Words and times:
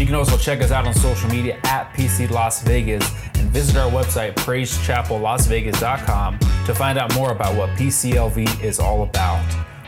You 0.00 0.06
can 0.06 0.14
also 0.14 0.38
check 0.38 0.62
us 0.62 0.70
out 0.70 0.86
on 0.86 0.94
social 0.94 1.28
media 1.28 1.60
at 1.64 1.92
PC 1.92 2.30
Las 2.30 2.62
Vegas 2.62 3.06
and 3.38 3.50
visit 3.50 3.76
our 3.76 3.90
website, 3.90 4.34
praisechapellasvegas.com, 4.36 6.38
to 6.38 6.74
find 6.74 6.98
out 6.98 7.14
more 7.14 7.32
about 7.32 7.54
what 7.54 7.68
PCLV 7.76 8.64
is 8.64 8.80
all 8.80 9.02
about. 9.02 9.44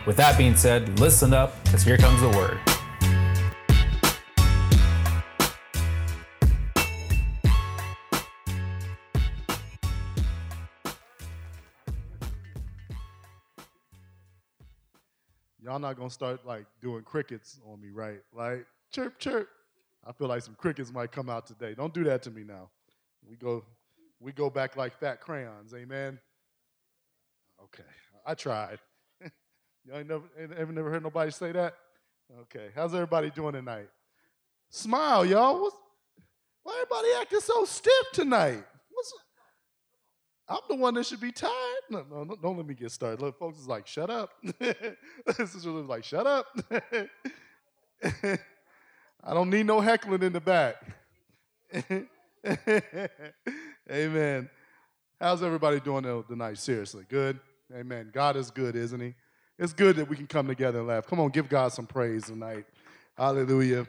With 0.06 0.18
that 0.18 0.36
being 0.36 0.54
said, 0.54 1.00
listen 1.00 1.32
up, 1.32 1.64
because 1.64 1.82
here 1.82 1.96
comes 1.96 2.20
the 2.20 2.28
word. 2.28 2.58
Y'all 15.64 15.78
not 15.78 15.96
gonna 15.96 16.10
start 16.10 16.44
like 16.44 16.66
doing 16.82 17.02
crickets 17.02 17.60
on 17.66 17.80
me, 17.80 17.88
right? 17.88 18.20
Like 18.34 18.66
chirp, 18.90 19.18
chirp. 19.18 19.48
I 20.04 20.12
feel 20.12 20.28
like 20.28 20.42
some 20.42 20.54
crickets 20.54 20.92
might 20.92 21.12
come 21.12 21.30
out 21.30 21.46
today. 21.46 21.74
Don't 21.74 21.94
do 21.94 22.04
that 22.04 22.22
to 22.22 22.30
me 22.30 22.42
now. 22.44 22.70
We 23.28 23.36
go, 23.36 23.64
we 24.20 24.32
go 24.32 24.50
back 24.50 24.76
like 24.76 24.98
fat 24.98 25.20
crayons. 25.20 25.74
Amen. 25.74 26.18
Okay, 27.62 27.84
I 28.26 28.34
tried. 28.34 28.78
Y'all 29.84 29.98
ain't 29.98 30.08
never, 30.08 30.24
ain't 30.38 30.52
ever 30.52 30.72
never 30.72 30.90
heard 30.90 31.02
nobody 31.02 31.30
say 31.30 31.52
that? 31.52 31.74
Okay, 32.42 32.70
how's 32.74 32.94
everybody 32.94 33.30
doing 33.30 33.52
tonight? 33.52 33.88
Smile, 34.70 35.24
y'all. 35.26 35.60
What's, 35.60 35.76
why 36.62 36.72
everybody 36.74 37.08
acting 37.20 37.40
so 37.40 37.64
stiff 37.66 38.06
tonight? 38.12 38.64
What's, 38.90 39.12
I'm 40.48 40.60
the 40.68 40.76
one 40.76 40.94
that 40.94 41.04
should 41.04 41.20
be 41.20 41.30
tired. 41.30 41.52
No, 41.90 42.04
no, 42.10 42.24
no, 42.24 42.36
don't 42.36 42.56
let 42.56 42.66
me 42.66 42.74
get 42.74 42.90
started. 42.90 43.20
Look, 43.20 43.38
folks 43.38 43.58
is 43.58 43.68
like, 43.68 43.86
shut 43.86 44.08
up. 44.08 44.30
this 44.58 45.54
is 45.54 45.66
really 45.66 45.82
like, 45.82 46.04
shut 46.04 46.26
up. 46.26 46.46
I 49.24 49.34
don't 49.34 49.50
need 49.50 49.66
no 49.66 49.80
heckling 49.80 50.22
in 50.22 50.32
the 50.32 50.40
back. 50.40 50.82
Amen. 53.90 54.50
How's 55.20 55.44
everybody 55.44 55.78
doing 55.78 56.24
tonight? 56.28 56.58
Seriously, 56.58 57.04
good? 57.08 57.38
Amen. 57.72 58.10
God 58.12 58.36
is 58.36 58.50
good, 58.50 58.74
isn't 58.74 58.98
He? 59.00 59.14
It's 59.60 59.72
good 59.72 59.94
that 59.96 60.08
we 60.08 60.16
can 60.16 60.26
come 60.26 60.48
together 60.48 60.80
and 60.80 60.88
laugh. 60.88 61.06
Come 61.06 61.20
on, 61.20 61.28
give 61.30 61.48
God 61.48 61.72
some 61.72 61.86
praise 61.86 62.24
tonight. 62.24 62.64
Hallelujah. 63.16 63.86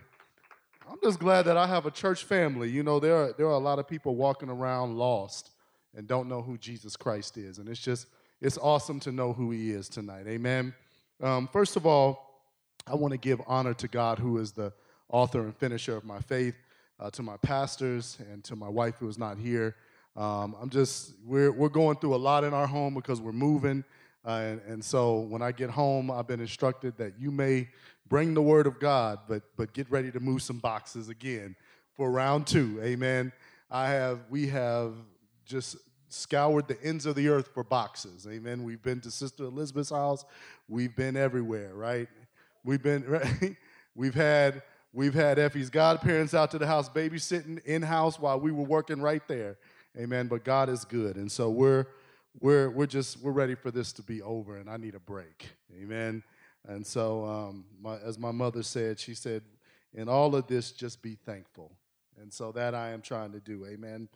I'm 0.88 1.00
just 1.02 1.17
glad 1.17 1.45
that 1.45 1.58
I 1.58 1.66
have 1.66 1.88
a 1.88 1.92
church 1.92 2.26
family. 2.26 2.70
You 2.70 2.84
know, 2.84 3.00
there 3.00 3.16
are, 3.16 3.34
there 3.34 3.48
are 3.48 3.54
a 3.54 3.58
lot 3.58 3.80
of 3.80 3.88
people 3.88 4.16
walking 4.16 4.50
around 4.50 4.98
lost 4.98 5.50
and 5.95 6.08
don't 6.08 6.30
know 6.30 6.44
who 6.44 6.59
Jesus 6.59 6.95
Christ 6.95 7.38
is. 7.38 7.58
And 7.58 7.67
it's 7.67 7.80
just, 7.80 8.06
it's 8.39 8.59
awesome 8.59 9.00
to 9.00 9.11
know 9.11 9.34
who 9.34 9.50
He 9.50 9.72
is 9.72 9.89
tonight. 9.89 10.28
Amen. 10.28 10.76
Um, 11.22 11.49
first 11.52 11.76
of 11.76 11.88
all, 11.88 12.43
I 12.86 12.93
want 12.93 13.14
to 13.14 13.17
give 13.17 13.42
honor 13.48 13.73
to 13.73 13.88
God, 13.88 14.20
who 14.20 14.38
is 14.38 14.52
the 14.52 14.73
author 15.13 15.41
and 15.41 15.55
finisher 15.55 15.95
of 15.95 16.03
my 16.03 16.19
faith, 16.19 16.55
uh, 16.99 17.09
to 17.11 17.21
my 17.21 17.37
pastors, 17.37 18.17
and 18.31 18.43
to 18.43 18.55
my 18.55 18.67
wife 18.67 18.95
who 18.99 19.07
is 19.07 19.17
not 19.17 19.37
here. 19.37 19.75
Um, 20.17 20.55
I'm 20.59 20.69
just, 20.69 21.13
we're, 21.23 21.51
we're 21.51 21.69
going 21.69 21.97
through 21.97 22.15
a 22.15 22.17
lot 22.17 22.43
in 22.43 22.53
our 22.53 22.67
home 22.67 22.95
because 22.95 23.21
we're 23.21 23.31
moving. 23.31 23.83
Uh, 24.25 24.29
and, 24.29 24.61
and 24.67 24.83
so 24.83 25.19
when 25.19 25.41
I 25.41 25.51
get 25.51 25.69
home, 25.69 26.09
I've 26.09 26.27
been 26.27 26.39
instructed 26.39 26.97
that 26.97 27.13
you 27.19 27.29
may 27.29 27.69
bring 28.09 28.33
the 28.33 28.41
word 28.41 28.65
of 28.65 28.79
God, 28.79 29.19
but, 29.27 29.43
but 29.55 29.73
get 29.73 29.89
ready 29.91 30.11
to 30.11 30.19
move 30.19 30.41
some 30.41 30.57
boxes 30.57 31.09
again 31.09 31.55
for 31.93 32.09
round 32.09 32.47
two. 32.47 32.80
Amen. 32.83 33.31
I 33.69 33.89
have, 33.89 34.21
we 34.31 34.47
have 34.47 34.93
just 35.45 35.77
scoured 36.09 36.67
the 36.67 36.81
ends 36.83 37.05
of 37.05 37.15
the 37.15 37.27
earth 37.27 37.49
for 37.53 37.63
boxes. 37.63 38.27
Amen. 38.27 38.63
We've 38.63 38.81
been 38.81 38.99
to 39.01 39.11
Sister 39.11 39.43
Elizabeth's 39.43 39.91
house. 39.91 40.25
We've 40.67 40.95
been 40.95 41.15
everywhere, 41.15 41.73
right? 41.75 42.07
We've 42.63 42.81
been, 42.81 43.03
right? 43.07 43.55
We've 43.95 44.15
had 44.15 44.63
We've 44.95 45.14
had 45.15 45.39
Effie's 45.39 45.71
godparents 45.71 46.36
out 46.36 46.52
to 46.52 46.59
the 46.59 46.67
house 46.67 46.87
babysitting 46.87 47.65
in 47.65 47.81
house 47.81 48.20
while 48.20 48.39
we 48.39 48.52
were 48.52 48.64
working 48.64 49.02
right 49.02 49.27
there. 49.27 49.58
Amen. 49.98 50.27
But 50.27 50.43
God 50.43 50.70
is 50.70 50.86
good. 50.86 51.15
And 51.15 51.31
so 51.31 51.49
we're 51.49 51.87
we're 52.39 52.70
we're 52.70 52.86
just 52.86 53.20
we're 53.20 53.31
ready 53.31 53.55
for 53.55 53.71
this 53.71 53.92
to 53.93 54.04
be 54.04 54.21
over 54.21 54.58
and 54.58 54.70
I 54.70 54.77
need 54.77 54.93
a 54.93 54.99
break. 54.99 55.49
Amen. 55.81 56.21
And 56.67 56.86
so 56.86 57.26
um, 57.26 57.65
my, 57.81 57.98
as 57.98 58.20
my 58.20 58.31
mother 58.31 58.61
said, 58.61 58.99
she 58.99 59.15
said, 59.15 59.42
in 59.93 60.08
all 60.08 60.36
of 60.36 60.48
this, 60.48 60.71
just 60.71 61.02
be 61.02 61.15
thankful. 61.15 61.71
And 62.21 62.31
so 62.31 62.52
that 62.52 62.73
I 62.75 62.92
am 62.92 63.02
trying 63.02 63.31
to 63.31 63.39
do. 63.39 63.65
Amen. 63.65 64.08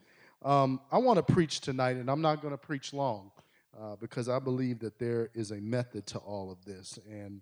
Um, 0.44 0.80
I 0.92 1.00
want 1.00 1.18
to 1.18 1.34
preach 1.34 1.60
tonight, 1.60 1.98
and 1.98 2.10
I'm 2.10 2.22
not 2.22 2.42
going 2.42 2.54
to 2.54 2.58
preach 2.58 2.94
long 2.94 3.32
uh, 3.80 3.96
because 3.96 4.30
I 4.30 4.40
believe 4.40 4.80
that 4.80 5.00
there 5.00 5.30
is 5.34 5.52
a 5.52 5.58
method 5.58 6.06
to 6.08 6.20
all 6.20 6.52
of 6.52 6.64
this. 6.66 7.00
And 7.10 7.42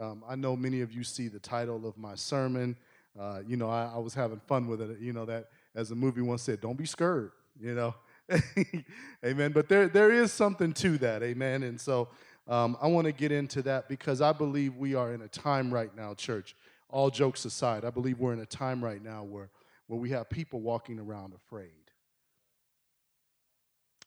um, 0.00 0.22
I 0.28 0.36
know 0.36 0.56
many 0.56 0.80
of 0.82 0.92
you 0.92 1.04
see 1.04 1.28
the 1.28 1.38
title 1.38 1.86
of 1.86 1.96
my 1.96 2.14
sermon. 2.14 2.76
Uh, 3.18 3.40
you 3.46 3.56
know, 3.56 3.70
I, 3.70 3.92
I, 3.94 3.98
was 3.98 4.12
having 4.12 4.40
fun 4.46 4.66
with 4.66 4.82
it. 4.82 4.98
You 5.00 5.14
know, 5.14 5.24
that 5.24 5.48
as 5.74 5.88
the 5.88 5.94
movie 5.94 6.20
once 6.20 6.42
said, 6.42 6.60
don't 6.60 6.76
be 6.76 6.84
scared, 6.84 7.32
you 7.58 7.74
know. 7.74 7.94
amen. 9.24 9.52
But 9.52 9.68
there, 9.68 9.88
there 9.88 10.12
is 10.12 10.32
something 10.32 10.74
to 10.74 10.98
that. 10.98 11.22
Amen. 11.22 11.62
And 11.62 11.80
so 11.80 12.08
um, 12.46 12.76
I 12.80 12.88
want 12.88 13.06
to 13.06 13.12
get 13.12 13.32
into 13.32 13.62
that 13.62 13.88
because 13.88 14.20
I 14.20 14.32
believe 14.32 14.76
we 14.76 14.94
are 14.94 15.14
in 15.14 15.22
a 15.22 15.28
time 15.28 15.72
right 15.72 15.94
now, 15.96 16.12
church. 16.14 16.54
All 16.90 17.10
jokes 17.10 17.44
aside, 17.44 17.84
I 17.84 17.90
believe 17.90 18.18
we're 18.18 18.32
in 18.32 18.40
a 18.40 18.46
time 18.46 18.84
right 18.84 19.02
now 19.02 19.24
where, 19.24 19.50
where 19.86 19.98
we 19.98 20.10
have 20.10 20.28
people 20.28 20.60
walking 20.60 20.98
around 20.98 21.32
afraid. 21.34 21.70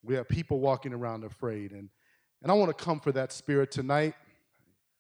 We 0.04 0.16
have 0.16 0.30
people 0.30 0.60
walking 0.60 0.94
around 0.94 1.24
afraid. 1.24 1.72
And, 1.72 1.90
and 2.42 2.52
I 2.52 2.56
want 2.56 2.76
to 2.78 2.84
come 2.84 3.00
for 3.00 3.12
that 3.12 3.34
spirit 3.34 3.72
tonight. 3.72 4.14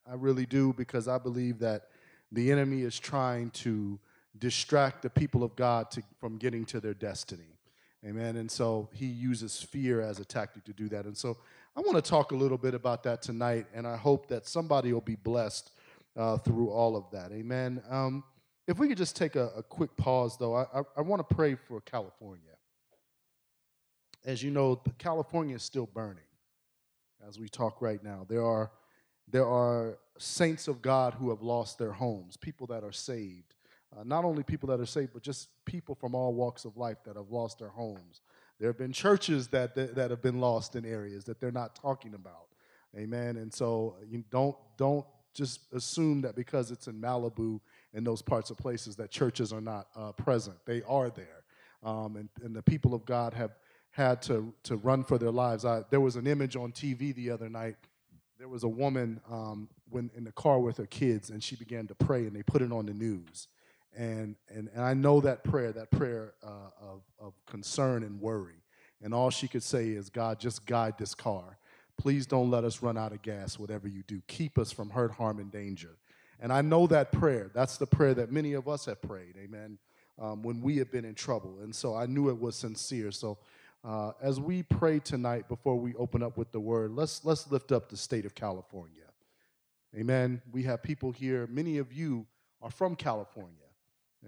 I 0.10 0.16
really 0.16 0.46
do, 0.46 0.74
because 0.74 1.08
I 1.08 1.18
believe 1.18 1.60
that 1.60 1.90
the 2.32 2.52
enemy 2.52 2.82
is 2.82 3.00
trying 3.00 3.52
to 3.52 4.00
distract 4.38 5.02
the 5.02 5.10
people 5.10 5.44
of 5.44 5.56
God 5.56 5.92
to, 5.92 6.04
from 6.20 6.38
getting 6.38 6.66
to 6.66 6.80
their 6.80 6.94
destiny. 6.94 7.58
Amen. 8.06 8.38
And 8.38 8.50
so 8.50 8.90
he 8.94 9.06
uses 9.06 9.62
fear 9.62 10.02
as 10.02 10.20
a 10.20 10.26
tactic 10.26 10.64
to 10.66 10.74
do 10.74 10.88
that. 10.90 11.06
And 11.06 11.18
so 11.18 11.38
I 11.76 11.82
want 11.82 12.04
to 12.04 12.10
talk 12.10 12.32
a 12.32 12.36
little 12.36 12.58
bit 12.58 12.74
about 12.74 13.04
that 13.04 13.22
tonight, 13.22 13.68
and 13.74 13.86
I 13.86 13.98
hope 13.98 14.28
that 14.28 14.48
somebody 14.48 14.94
will 14.94 15.02
be 15.02 15.16
blessed 15.16 15.72
uh, 16.16 16.38
through 16.38 16.70
all 16.70 16.96
of 16.96 17.12
that. 17.12 17.32
Amen. 17.32 17.82
Um, 17.90 18.24
if 18.68 18.80
we 18.80 18.88
could 18.88 18.98
just 18.98 19.16
take 19.16 19.36
a, 19.36 19.50
a 19.58 19.64
quick 19.64 19.96
pause, 19.98 20.38
though, 20.38 20.56
I, 20.56 20.64
I, 20.74 20.82
I 20.98 21.02
want 21.02 21.28
to 21.28 21.36
pray 21.36 21.56
for 21.56 21.82
California. 21.82 22.44
As 24.26 24.44
you 24.44 24.52
know, 24.52 24.82
California 24.98 25.56
is 25.56 25.64
still 25.64 25.88
burning 25.88 26.24
as 27.28 27.40
we 27.40 27.50
talk 27.50 27.82
right 27.82 28.04
now. 28.04 28.26
There 28.28 28.46
are 28.46 28.72
there 29.32 29.48
are 29.48 29.98
saints 30.18 30.68
of 30.68 30.82
God 30.82 31.14
who 31.14 31.30
have 31.30 31.42
lost 31.42 31.78
their 31.78 31.92
homes, 31.92 32.38
people 32.38 32.68
that 32.68 32.84
are 32.84 32.92
saved. 32.92 33.56
Uh, 33.98 34.04
not 34.04 34.24
only 34.24 34.44
people 34.44 34.70
that 34.70 34.80
are 34.80 34.86
saved, 34.86 35.12
but 35.14 35.24
just 35.24 35.50
people 35.66 35.96
from 35.96 36.14
all 36.14 36.34
walks 36.34 36.66
of 36.66 36.78
life 36.78 36.98
that 37.06 37.16
have 37.16 37.32
lost 37.32 37.60
their 37.60 37.70
homes. 37.70 38.22
There 38.60 38.70
have 38.70 38.78
been 38.78 38.92
churches 38.92 39.48
that, 39.50 39.74
that, 39.76 39.96
that 39.96 40.12
have 40.12 40.22
been 40.22 40.40
lost 40.40 40.76
in 40.76 40.86
areas 40.86 41.24
that 41.26 41.40
they're 41.40 41.52
not 41.52 41.76
talking 41.76 42.14
about. 42.14 42.48
Amen. 42.98 43.38
And 43.38 43.54
so 43.54 43.96
you 44.08 44.24
don't, 44.30 44.56
don't 44.78 45.06
just 45.34 45.62
assume 45.74 46.22
that 46.22 46.36
because 46.36 46.72
it's 46.72 46.88
in 46.88 47.00
Malibu 47.00 47.60
and 47.94 48.06
those 48.06 48.22
parts 48.22 48.50
of 48.50 48.58
places 48.58 48.96
that 48.98 49.10
churches 49.12 49.54
are 49.54 49.62
not 49.62 49.88
uh, 49.96 50.12
present. 50.12 50.58
They 50.66 50.82
are 50.88 51.10
there. 51.10 51.44
Um, 51.82 52.18
and, 52.18 52.30
and 52.44 52.56
the 52.56 52.62
people 52.62 52.94
of 52.94 53.06
God 53.06 53.34
have 53.34 53.52
had 53.92 54.22
to, 54.24 54.54
to 54.64 54.76
run 54.78 55.04
for 55.04 55.18
their 55.18 55.32
lives. 55.32 55.66
I, 55.66 55.84
there 55.90 56.02
was 56.02 56.16
an 56.16 56.28
image 56.28 56.56
on 56.56 56.72
TV 56.72 57.16
the 57.16 57.32
other 57.32 57.50
night 57.50 57.76
there 58.40 58.48
was 58.48 58.64
a 58.64 58.70
woman 58.70 59.20
um, 59.30 59.68
when 59.90 60.10
in 60.16 60.24
the 60.24 60.32
car 60.32 60.60
with 60.60 60.78
her 60.78 60.86
kids, 60.86 61.30
and 61.30 61.44
she 61.44 61.58
began 61.58 61.86
to 61.88 61.94
pray, 61.96 62.26
and 62.26 62.34
they 62.34 62.42
put 62.42 62.62
it 62.62 62.72
on 62.72 62.86
the 62.86 62.94
news. 62.94 63.50
And, 63.96 64.36
and, 64.48 64.70
and 64.74 64.82
I 64.82 64.94
know 64.94 65.20
that 65.22 65.44
prayer, 65.44 65.74
that 65.74 65.92
prayer 65.92 66.34
uh, 66.42 66.72
of, 66.82 67.02
of 67.20 67.34
concern 67.46 68.04
and 68.04 68.22
worry. 68.22 68.64
And 69.04 69.14
all 69.14 69.30
she 69.30 69.48
could 69.48 69.64
say 69.64 69.90
is, 69.90 70.10
God, 70.10 70.40
just 70.40 70.66
guide 70.66 70.98
this 70.98 71.14
car. 71.14 71.58
Please 71.98 72.26
don't 72.26 72.50
let 72.50 72.64
us 72.64 72.82
run 72.82 72.98
out 72.98 73.12
of 73.12 73.22
gas, 73.22 73.60
whatever 73.60 73.90
you 73.90 74.04
do. 74.08 74.22
Keep 74.28 74.58
us 74.58 74.72
from 74.72 74.90
hurt, 74.90 75.12
harm, 75.12 75.40
and 75.40 75.52
danger. 75.52 75.98
And 76.40 76.54
I 76.54 76.62
know 76.62 76.88
that 76.88 77.12
prayer. 77.12 77.52
That's 77.54 77.78
the 77.78 77.88
prayer 77.88 78.14
that 78.14 78.32
many 78.32 78.54
of 78.54 78.70
us 78.70 78.86
have 78.86 79.02
prayed, 79.02 79.36
amen, 79.38 79.78
um, 80.18 80.44
when 80.44 80.62
we 80.62 80.78
have 80.78 80.92
been 80.92 81.04
in 81.04 81.16
trouble. 81.16 81.58
And 81.62 81.76
so 81.76 81.94
I 81.94 82.06
knew 82.06 82.30
it 82.30 82.40
was 82.40 82.56
sincere. 82.56 83.12
So 83.12 83.38
uh, 83.84 84.12
as 84.22 84.40
we 84.40 84.64
pray 84.64 85.00
tonight 85.00 85.48
before 85.48 85.78
we 85.78 85.96
open 85.96 86.22
up 86.22 86.38
with 86.38 86.52
the 86.52 86.60
word, 86.60 86.92
let's, 86.92 87.24
let's 87.24 87.50
lift 87.52 87.72
up 87.72 87.90
the 87.90 87.98
state 87.98 88.26
of 88.26 88.36
California. 88.36 88.96
Amen. 89.96 90.42
We 90.52 90.64
have 90.64 90.84
people 90.84 91.12
here, 91.12 91.48
many 91.48 91.78
of 91.78 91.92
you 91.94 92.26
are 92.62 92.70
from 92.70 92.96
California. 92.96 93.56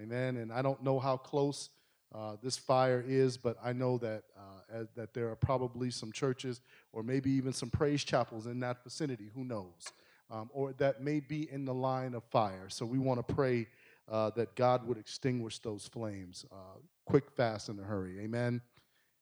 Amen. 0.01 0.37
And 0.37 0.51
I 0.51 0.61
don't 0.61 0.81
know 0.83 0.99
how 0.99 1.17
close 1.17 1.69
uh, 2.13 2.35
this 2.41 2.57
fire 2.57 3.03
is, 3.05 3.37
but 3.37 3.57
I 3.63 3.73
know 3.73 3.97
that, 3.99 4.23
uh, 4.37 4.79
as, 4.79 4.87
that 4.95 5.13
there 5.13 5.29
are 5.29 5.35
probably 5.35 5.91
some 5.91 6.11
churches 6.11 6.61
or 6.93 7.03
maybe 7.03 7.29
even 7.31 7.53
some 7.53 7.69
praise 7.69 8.03
chapels 8.03 8.47
in 8.47 8.59
that 8.61 8.83
vicinity, 8.83 9.29
who 9.33 9.43
knows, 9.43 9.91
um, 10.29 10.49
or 10.53 10.73
that 10.73 11.01
may 11.01 11.19
be 11.19 11.51
in 11.51 11.65
the 11.65 11.73
line 11.73 12.13
of 12.13 12.23
fire. 12.23 12.67
So 12.69 12.85
we 12.85 12.99
want 12.99 13.25
to 13.25 13.33
pray 13.33 13.67
uh, 14.09 14.31
that 14.31 14.55
God 14.55 14.87
would 14.87 14.97
extinguish 14.97 15.59
those 15.59 15.87
flames 15.87 16.45
uh, 16.51 16.79
quick, 17.05 17.29
fast, 17.31 17.69
in 17.69 17.79
a 17.79 17.83
hurry. 17.83 18.19
Amen. 18.19 18.61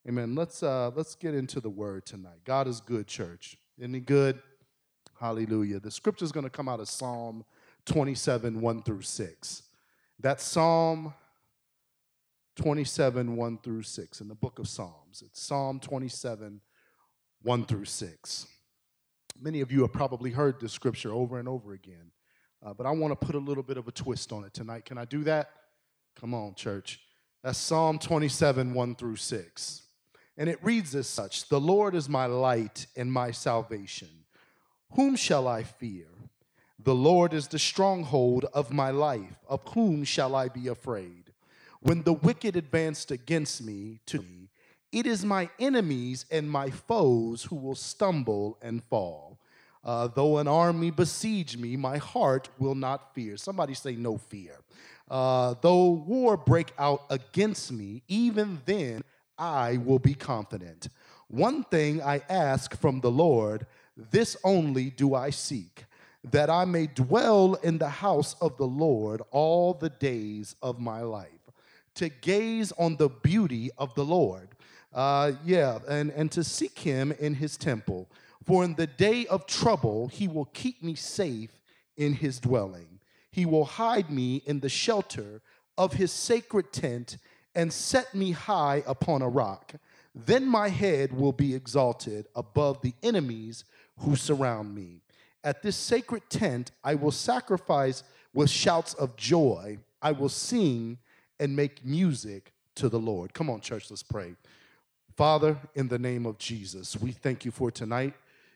Amen. 0.07 0.33
Let's, 0.33 0.63
uh, 0.63 0.91
let's 0.95 1.15
get 1.15 1.35
into 1.35 1.59
the 1.59 1.69
word 1.69 2.05
tonight. 2.05 2.39
God 2.45 2.67
is 2.67 2.79
good, 2.79 3.07
church. 3.07 3.57
Isn't 3.77 4.05
good? 4.05 4.41
Hallelujah. 5.19 5.79
The 5.79 5.91
scripture 5.91 6.23
is 6.23 6.31
going 6.31 6.45
to 6.45 6.49
come 6.49 6.69
out 6.69 6.79
of 6.79 6.87
Psalm 6.87 7.43
27, 7.85 8.61
1 8.61 8.83
through 8.83 9.01
6. 9.01 9.63
That's 10.19 10.43
Psalm 10.43 11.13
27, 12.55 13.35
1 13.35 13.57
through 13.63 13.83
6 13.83 14.21
in 14.21 14.27
the 14.27 14.35
book 14.35 14.59
of 14.59 14.67
Psalms. 14.67 15.21
It's 15.25 15.41
Psalm 15.41 15.79
27, 15.79 16.61
1 17.41 17.65
through 17.65 17.85
6. 17.85 18.47
Many 19.41 19.61
of 19.61 19.71
you 19.71 19.81
have 19.81 19.93
probably 19.93 20.31
heard 20.31 20.59
this 20.59 20.73
scripture 20.73 21.13
over 21.13 21.39
and 21.39 21.47
over 21.47 21.73
again, 21.73 22.11
uh, 22.65 22.73
but 22.73 22.85
I 22.85 22.91
want 22.91 23.17
to 23.17 23.25
put 23.25 23.35
a 23.35 23.39
little 23.39 23.63
bit 23.63 23.77
of 23.77 23.87
a 23.87 23.91
twist 23.91 24.31
on 24.31 24.43
it 24.43 24.53
tonight. 24.53 24.85
Can 24.85 24.97
I 24.97 25.05
do 25.05 25.23
that? 25.23 25.51
Come 26.19 26.33
on, 26.33 26.55
church. 26.55 26.99
That's 27.43 27.57
Psalm 27.57 27.99
27, 27.99 28.73
1 28.73 28.95
through 28.95 29.15
6. 29.15 29.83
And 30.39 30.49
it 30.49 30.63
reads 30.63 30.95
as 30.95 31.05
such 31.05 31.49
The 31.49 31.59
Lord 31.59 31.93
is 31.93 32.07
my 32.07 32.25
light 32.25 32.87
and 32.95 33.11
my 33.11 33.29
salvation. 33.31 34.07
Whom 34.93 35.15
shall 35.17 35.47
I 35.47 35.63
fear? 35.63 36.07
The 36.81 36.95
Lord 36.95 37.33
is 37.33 37.49
the 37.49 37.59
stronghold 37.59 38.45
of 38.53 38.71
my 38.71 38.89
life. 38.89 39.37
Of 39.49 39.61
whom 39.73 40.05
shall 40.05 40.33
I 40.35 40.47
be 40.47 40.69
afraid? 40.69 41.33
When 41.81 42.03
the 42.03 42.13
wicked 42.13 42.55
advanced 42.55 43.11
against 43.11 43.61
me 43.61 43.99
to 44.07 44.19
me, 44.19 44.49
it 44.91 45.05
is 45.05 45.23
my 45.25 45.49
enemies 45.59 46.25
and 46.31 46.49
my 46.49 46.69
foes 46.69 47.43
who 47.43 47.57
will 47.57 47.75
stumble 47.75 48.57
and 48.61 48.81
fall. 48.85 49.37
Uh, 49.83 50.07
though 50.07 50.37
an 50.37 50.47
army 50.47 50.89
besiege 50.89 51.57
me, 51.57 51.75
my 51.75 51.97
heart 51.97 52.49
will 52.57 52.75
not 52.75 53.13
fear. 53.13 53.37
Somebody 53.37 53.73
say, 53.73 53.95
no 53.95 54.17
fear. 54.17 54.55
Uh, 55.09 55.55
though 55.61 55.89
war 55.89 56.37
break 56.37 56.71
out 56.77 57.03
against 57.09 57.71
me, 57.71 58.03
even 58.07 58.61
then 58.65 59.03
I 59.39 59.77
will 59.77 59.99
be 59.99 60.13
confident. 60.13 60.89
One 61.29 61.63
thing 61.63 62.01
I 62.01 62.21
ask 62.29 62.75
from 62.79 62.99
the 62.99 63.09
Lord, 63.09 63.65
this 63.95 64.35
only 64.43 64.89
do 64.89 65.15
I 65.15 65.29
seek, 65.29 65.85
that 66.23 66.49
I 66.49 66.65
may 66.65 66.87
dwell 66.87 67.53
in 67.55 67.77
the 67.77 67.89
house 67.89 68.35
of 68.41 68.57
the 68.57 68.67
Lord 68.67 69.21
all 69.31 69.73
the 69.73 69.89
days 69.89 70.55
of 70.61 70.79
my 70.79 71.01
life, 71.01 71.29
to 71.95 72.09
gaze 72.09 72.71
on 72.73 72.97
the 72.97 73.09
beauty 73.09 73.71
of 73.77 73.95
the 73.95 74.05
Lord. 74.05 74.49
Uh, 74.93 75.33
yeah, 75.45 75.79
and, 75.87 76.11
and 76.11 76.31
to 76.31 76.43
seek 76.43 76.79
him 76.79 77.13
in 77.19 77.35
his 77.35 77.57
temple. 77.57 78.09
For 78.43 78.63
in 78.63 78.73
the 78.73 78.87
day 78.87 79.27
of 79.27 79.45
trouble, 79.45 80.07
he 80.07 80.27
will 80.27 80.45
keep 80.45 80.81
me 80.81 80.95
safe 80.95 81.51
in 81.95 82.13
his 82.13 82.39
dwelling. 82.39 82.99
He 83.29 83.45
will 83.45 83.65
hide 83.65 84.09
me 84.09 84.41
in 84.45 84.61
the 84.61 84.69
shelter 84.69 85.41
of 85.77 85.93
his 85.93 86.11
sacred 86.11 86.73
tent 86.73 87.17
and 87.59 87.73
set 87.73 88.15
me 88.15 88.31
high 88.31 88.81
upon 88.87 89.21
a 89.21 89.27
rock. 89.27 89.73
Then 90.15 90.45
my 90.45 90.69
head 90.69 91.11
will 91.11 91.33
be 91.33 91.53
exalted 91.53 92.25
above 92.33 92.81
the 92.81 92.93
enemies 93.03 93.65
who 93.97 94.15
surround 94.15 94.73
me. 94.73 95.01
At 95.43 95.61
this 95.61 95.75
sacred 95.75 96.23
tent, 96.29 96.71
I 96.85 96.95
will 96.95 97.11
sacrifice 97.11 98.03
with 98.33 98.49
shouts 98.49 98.93
of 98.93 99.17
joy. 99.17 99.77
I 100.01 100.13
will 100.13 100.29
sing 100.29 100.99
and 101.37 101.53
make 101.53 101.83
music 101.83 102.53
to 102.75 102.87
the 102.87 102.97
Lord. 102.97 103.33
Come 103.33 103.49
on, 103.49 103.59
church, 103.59 103.89
let's 103.89 104.03
pray. 104.03 104.35
Father, 105.17 105.57
in 105.75 105.89
the 105.89 105.99
name 105.99 106.25
of 106.25 106.37
Jesus, 106.37 106.95
we 106.95 107.11
thank 107.11 107.43
you 107.43 107.51
for 107.51 107.71
tonight. 107.71 108.13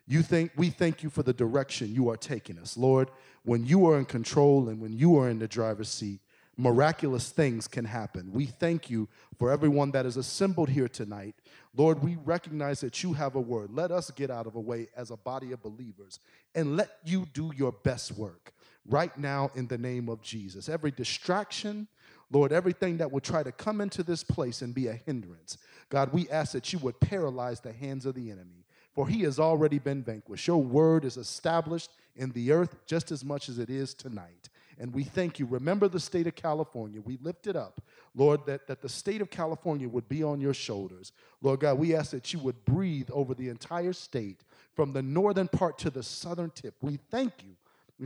You 0.07 0.21
think 0.21 0.51
we 0.55 0.69
thank 0.69 1.03
you 1.03 1.09
for 1.09 1.23
the 1.23 1.33
direction 1.33 1.93
you 1.93 2.09
are 2.09 2.15
taking 2.15 2.57
us. 2.57 2.77
Lord, 2.77 3.09
when 3.43 3.65
you 3.65 3.85
are 3.85 3.97
in 3.97 4.05
control 4.05 4.69
and 4.69 4.79
when 4.79 4.93
you 4.93 5.17
are 5.19 5.27
in 5.27 5.39
the 5.39 5.47
driver's 5.49 5.89
seat, 5.89 6.21
miraculous 6.57 7.29
things 7.29 7.67
can 7.67 7.85
happen. 7.85 8.31
We 8.31 8.45
thank 8.45 8.89
you 8.89 9.09
for 9.37 9.51
everyone 9.51 9.91
that 9.91 10.05
is 10.05 10.17
assembled 10.17 10.69
here 10.69 10.87
tonight. 10.87 11.35
Lord, 11.75 12.03
we 12.03 12.17
recognize 12.23 12.81
that 12.81 13.01
you 13.01 13.13
have 13.13 13.35
a 13.35 13.41
word. 13.41 13.71
Let 13.71 13.91
us 13.91 14.11
get 14.11 14.29
out 14.29 14.45
of 14.45 14.53
the 14.53 14.59
way 14.59 14.87
as 14.95 15.09
a 15.09 15.17
body 15.17 15.51
of 15.51 15.63
believers 15.63 16.19
and 16.53 16.77
let 16.77 16.97
you 17.03 17.27
do 17.33 17.51
your 17.55 17.71
best 17.71 18.11
work 18.11 18.53
right 18.87 19.17
now 19.17 19.49
in 19.55 19.67
the 19.67 19.77
name 19.77 20.09
of 20.09 20.21
Jesus. 20.21 20.69
Every 20.69 20.91
distraction, 20.91 21.87
Lord, 22.31 22.51
everything 22.51 22.97
that 22.97 23.11
would 23.11 23.23
try 23.23 23.41
to 23.41 23.51
come 23.51 23.81
into 23.81 24.03
this 24.03 24.23
place 24.23 24.61
and 24.61 24.75
be 24.75 24.87
a 24.87 24.93
hindrance, 24.93 25.57
God, 25.89 26.13
we 26.13 26.29
ask 26.29 26.51
that 26.51 26.71
you 26.71 26.79
would 26.79 26.99
paralyze 26.99 27.59
the 27.59 27.73
hands 27.73 28.05
of 28.05 28.13
the 28.13 28.29
enemy, 28.29 28.65
for 28.93 29.07
he 29.07 29.21
has 29.21 29.39
already 29.39 29.79
been 29.79 30.03
vanquished. 30.03 30.47
Your 30.47 30.61
word 30.61 31.05
is 31.05 31.17
established 31.17 31.91
in 32.15 32.31
the 32.31 32.51
earth 32.51 32.75
just 32.85 33.11
as 33.11 33.25
much 33.25 33.49
as 33.49 33.57
it 33.57 33.69
is 33.69 33.93
tonight. 33.93 34.49
And 34.79 34.93
we 34.93 35.03
thank 35.03 35.39
you. 35.39 35.45
Remember 35.45 35.87
the 35.87 35.99
state 35.99 36.27
of 36.27 36.35
California. 36.35 36.99
We 37.01 37.17
lift 37.21 37.47
it 37.47 37.55
up, 37.55 37.81
Lord, 38.15 38.45
that, 38.47 38.67
that 38.67 38.81
the 38.81 38.89
state 38.89 39.21
of 39.21 39.29
California 39.29 39.87
would 39.87 40.09
be 40.09 40.23
on 40.23 40.41
your 40.41 40.53
shoulders. 40.53 41.11
Lord 41.41 41.59
God, 41.61 41.77
we 41.77 41.95
ask 41.95 42.11
that 42.11 42.33
you 42.33 42.39
would 42.39 42.65
breathe 42.65 43.09
over 43.11 43.33
the 43.33 43.49
entire 43.49 43.93
state 43.93 44.41
from 44.75 44.93
the 44.93 45.01
northern 45.01 45.47
part 45.47 45.77
to 45.79 45.89
the 45.89 46.03
southern 46.03 46.49
tip. 46.49 46.75
We 46.81 46.99
thank 47.11 47.33
you 47.43 47.55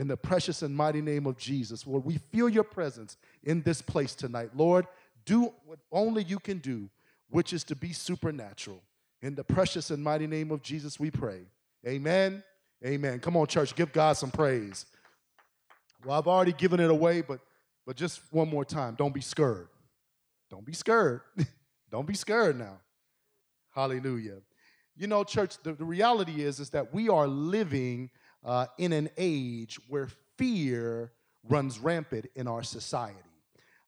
in 0.00 0.08
the 0.08 0.16
precious 0.16 0.62
and 0.62 0.74
mighty 0.74 1.00
name 1.00 1.26
of 1.26 1.38
Jesus. 1.38 1.86
Lord, 1.86 2.04
we 2.04 2.18
feel 2.30 2.48
your 2.48 2.64
presence 2.64 3.16
in 3.44 3.62
this 3.62 3.80
place 3.80 4.14
tonight. 4.14 4.50
Lord, 4.54 4.86
do 5.24 5.52
what 5.64 5.78
only 5.90 6.22
you 6.22 6.38
can 6.38 6.58
do, 6.58 6.88
which 7.30 7.52
is 7.52 7.64
to 7.64 7.76
be 7.76 7.92
supernatural. 7.92 8.82
In 9.22 9.34
the 9.34 9.44
precious 9.44 9.90
and 9.90 10.02
mighty 10.02 10.26
name 10.26 10.50
of 10.50 10.62
Jesus, 10.62 11.00
we 11.00 11.10
pray. 11.10 11.40
Amen. 11.86 12.42
Amen. 12.84 13.18
Come 13.18 13.36
on, 13.36 13.46
church, 13.46 13.74
give 13.74 13.92
God 13.92 14.16
some 14.16 14.30
praise. 14.30 14.86
Well, 16.04 16.18
I've 16.18 16.28
already 16.28 16.52
given 16.52 16.80
it 16.80 16.90
away, 16.90 17.22
but 17.22 17.40
but 17.88 17.96
just 17.96 18.20
one 18.30 18.50
more 18.50 18.66
time, 18.66 18.96
don't 18.96 19.14
be 19.14 19.22
scared. 19.22 19.68
Don't 20.50 20.66
be 20.66 20.74
scared. 20.74 21.22
don't 21.90 22.06
be 22.06 22.12
scared 22.12 22.58
now. 22.58 22.80
Hallelujah. 23.74 24.42
You 24.94 25.06
know, 25.06 25.24
church, 25.24 25.56
the, 25.62 25.72
the 25.72 25.86
reality 25.86 26.42
is, 26.42 26.60
is 26.60 26.68
that 26.70 26.92
we 26.92 27.08
are 27.08 27.26
living 27.26 28.10
uh, 28.44 28.66
in 28.76 28.92
an 28.92 29.08
age 29.16 29.78
where 29.88 30.08
fear 30.36 31.12
runs 31.48 31.78
rampant 31.78 32.26
in 32.34 32.46
our 32.46 32.62
society. 32.62 33.16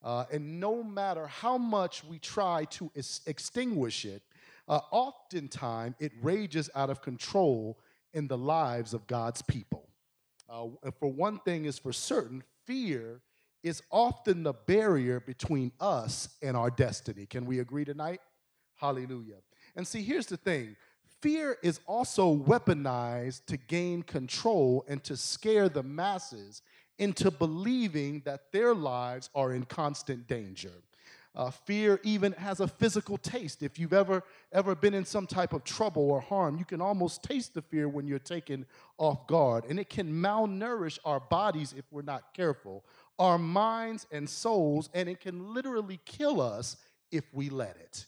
Uh, 0.03 0.25
and 0.33 0.61
no 0.61 0.83
matter 0.83 1.27
how 1.27 1.59
much 1.59 2.03
we 2.03 2.19
try 2.19 2.65
to 2.71 2.91
extinguish 3.27 4.07
it, 4.07 4.23
uh, 4.67 4.81
oftentimes 4.91 5.95
it 5.99 6.13
rages 6.23 6.71
out 6.75 6.89
of 6.89 7.03
control 7.03 7.79
in 8.15 8.29
the 8.29 8.39
lives 8.39 8.95
of 8.95 9.07
God's 9.07 9.43
people. 9.43 9.90
Uh, 10.51 10.67
for 10.99 11.09
one 11.09 11.39
thing 11.39 11.65
is 11.65 11.79
for 11.79 11.93
certain, 11.93 12.43
fear 12.67 13.21
is 13.63 13.83
often 13.91 14.43
the 14.43 14.53
barrier 14.53 15.21
between 15.21 15.71
us 15.81 16.29
and 16.43 16.57
our 16.57 16.71
destiny. 16.71 17.27
Can 17.27 17.47
we 17.47 17.61
agree 17.61 17.85
tonight? 17.85 18.21
Hallelujah. 18.77 19.37
And 19.77 19.87
see, 19.87 20.03
here's 20.03 20.27
the 20.27 20.37
thing 20.37 20.77
fear 21.21 21.59
is 21.63 21.81
also 21.87 22.35
weaponized 22.35 23.45
to 23.47 23.57
gain 23.57 24.03
control 24.03 24.85
and 24.89 25.05
to 25.05 25.17
scare 25.17 25.69
the 25.69 25.83
masses 25.83 26.63
into 26.99 27.31
believing 27.31 28.23
that 28.25 28.53
their 28.53 28.75
lives 28.75 29.31
are 29.35 29.53
in 29.53 29.65
constant 29.65 30.27
danger. 30.27 30.73
Uh, 31.33 31.49
fear 31.49 32.01
even 32.03 32.33
has 32.33 32.59
a 32.59 32.67
physical 32.67 33.17
taste. 33.17 33.63
If 33.63 33.79
you've 33.79 33.93
ever 33.93 34.25
ever 34.53 34.75
been 34.75 34.95
in 34.95 35.05
some 35.05 35.29
type 35.29 35.53
of 35.53 35.63
trouble 35.63 36.11
or 36.11 36.21
harm, 36.21 36.57
you 36.57 36.65
can 36.65 36.81
almost 36.81 37.23
taste 37.23 37.55
the 37.55 37.63
fear 37.63 37.89
when 37.89 38.07
you're 38.09 38.19
taken 38.19 38.67
off 38.99 39.29
guard, 39.29 39.65
and 39.69 39.79
it 39.79 39.89
can 39.89 40.13
malnourish 40.13 40.99
our 41.05 41.21
bodies 41.21 41.73
if 41.77 41.85
we're 41.93 42.03
not 42.03 42.35
careful, 42.35 42.85
our 43.19 43.39
minds 43.39 44.07
and 44.11 44.29
souls, 44.29 44.91
and 44.93 45.09
it 45.09 45.21
can 45.21 45.55
literally 45.55 46.01
kill 46.05 46.41
us 46.41 46.77
if 47.13 47.25
we 47.33 47.49
let 47.49 47.77
it. 47.77 48.07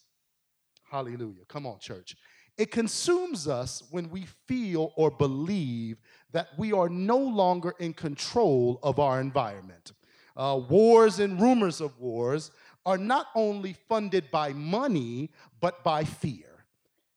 Hallelujah! 0.91 1.45
Come 1.47 1.65
on, 1.65 1.79
church. 1.79 2.17
It 2.59 2.73
consumes 2.73 3.47
us 3.47 3.85
when 3.93 4.11
we 4.11 4.27
feel 4.47 4.93
or 4.97 5.11
believe 5.11 5.99
that 6.33 6.49
we 6.59 6.73
are 6.73 6.89
no 6.89 7.19
longer 7.19 7.75
in 7.79 7.95
control 7.95 8.81
of 8.83 8.99
our 8.99 9.21
environment. 9.21 9.93
Uh, 10.37 10.61
wars 10.69 11.19
and 11.19 11.41
rumors 11.41 11.81
of 11.81 11.99
wars 11.99 12.51
are 12.85 12.99
not 12.99 13.29
only 13.35 13.75
funded 13.89 14.31
by 14.31 14.53
money, 14.53 15.31
but 15.61 15.85
by 15.85 16.05
fear. 16.05 16.47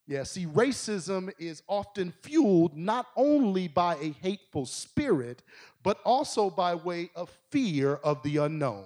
Yeah, 0.07 0.23
see, 0.23 0.45
racism 0.45 1.31
is 1.39 1.63
often 1.67 2.13
fueled 2.21 2.77
not 2.77 3.07
only 3.15 3.67
by 3.67 3.95
a 3.95 4.11
hateful 4.21 4.67
spirit, 4.67 5.41
but 5.81 5.99
also 6.05 6.49
by 6.49 6.75
way 6.75 7.09
of 7.15 7.29
fear 7.49 7.95
of 7.95 8.21
the 8.21 8.37
unknown. 8.37 8.85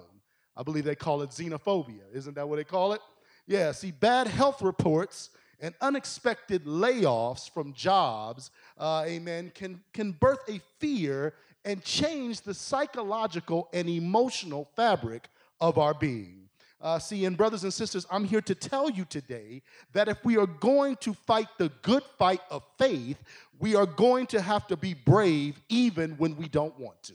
I 0.56 0.62
believe 0.62 0.84
they 0.84 0.94
call 0.94 1.20
it 1.22 1.30
xenophobia. 1.30 2.02
Isn't 2.12 2.34
that 2.34 2.48
what 2.48 2.56
they 2.56 2.64
call 2.64 2.94
it? 2.94 3.00
Yeah, 3.46 3.72
see, 3.72 3.90
bad 3.90 4.28
health 4.28 4.62
reports 4.62 5.30
and 5.60 5.74
unexpected 5.82 6.64
layoffs 6.64 7.50
from 7.50 7.74
jobs, 7.74 8.50
uh, 8.78 9.04
amen, 9.06 9.52
can, 9.54 9.82
can 9.92 10.12
birth 10.12 10.40
a 10.48 10.60
fear 10.78 11.34
and 11.64 11.84
change 11.84 12.40
the 12.40 12.54
psychological 12.54 13.68
and 13.74 13.88
emotional 13.88 14.68
fabric 14.74 15.28
of 15.60 15.76
our 15.76 15.92
being. 15.92 16.39
Uh, 16.80 16.98
see, 16.98 17.26
and 17.26 17.36
brothers 17.36 17.62
and 17.62 17.74
sisters, 17.74 18.06
I'm 18.10 18.24
here 18.24 18.40
to 18.40 18.54
tell 18.54 18.88
you 18.88 19.04
today 19.04 19.62
that 19.92 20.08
if 20.08 20.24
we 20.24 20.38
are 20.38 20.46
going 20.46 20.96
to 20.96 21.12
fight 21.12 21.48
the 21.58 21.70
good 21.82 22.02
fight 22.18 22.40
of 22.50 22.62
faith, 22.78 23.18
we 23.58 23.74
are 23.74 23.84
going 23.84 24.26
to 24.28 24.40
have 24.40 24.66
to 24.68 24.76
be 24.76 24.94
brave 24.94 25.60
even 25.68 26.12
when 26.12 26.36
we 26.36 26.48
don't 26.48 26.78
want 26.80 27.02
to. 27.04 27.14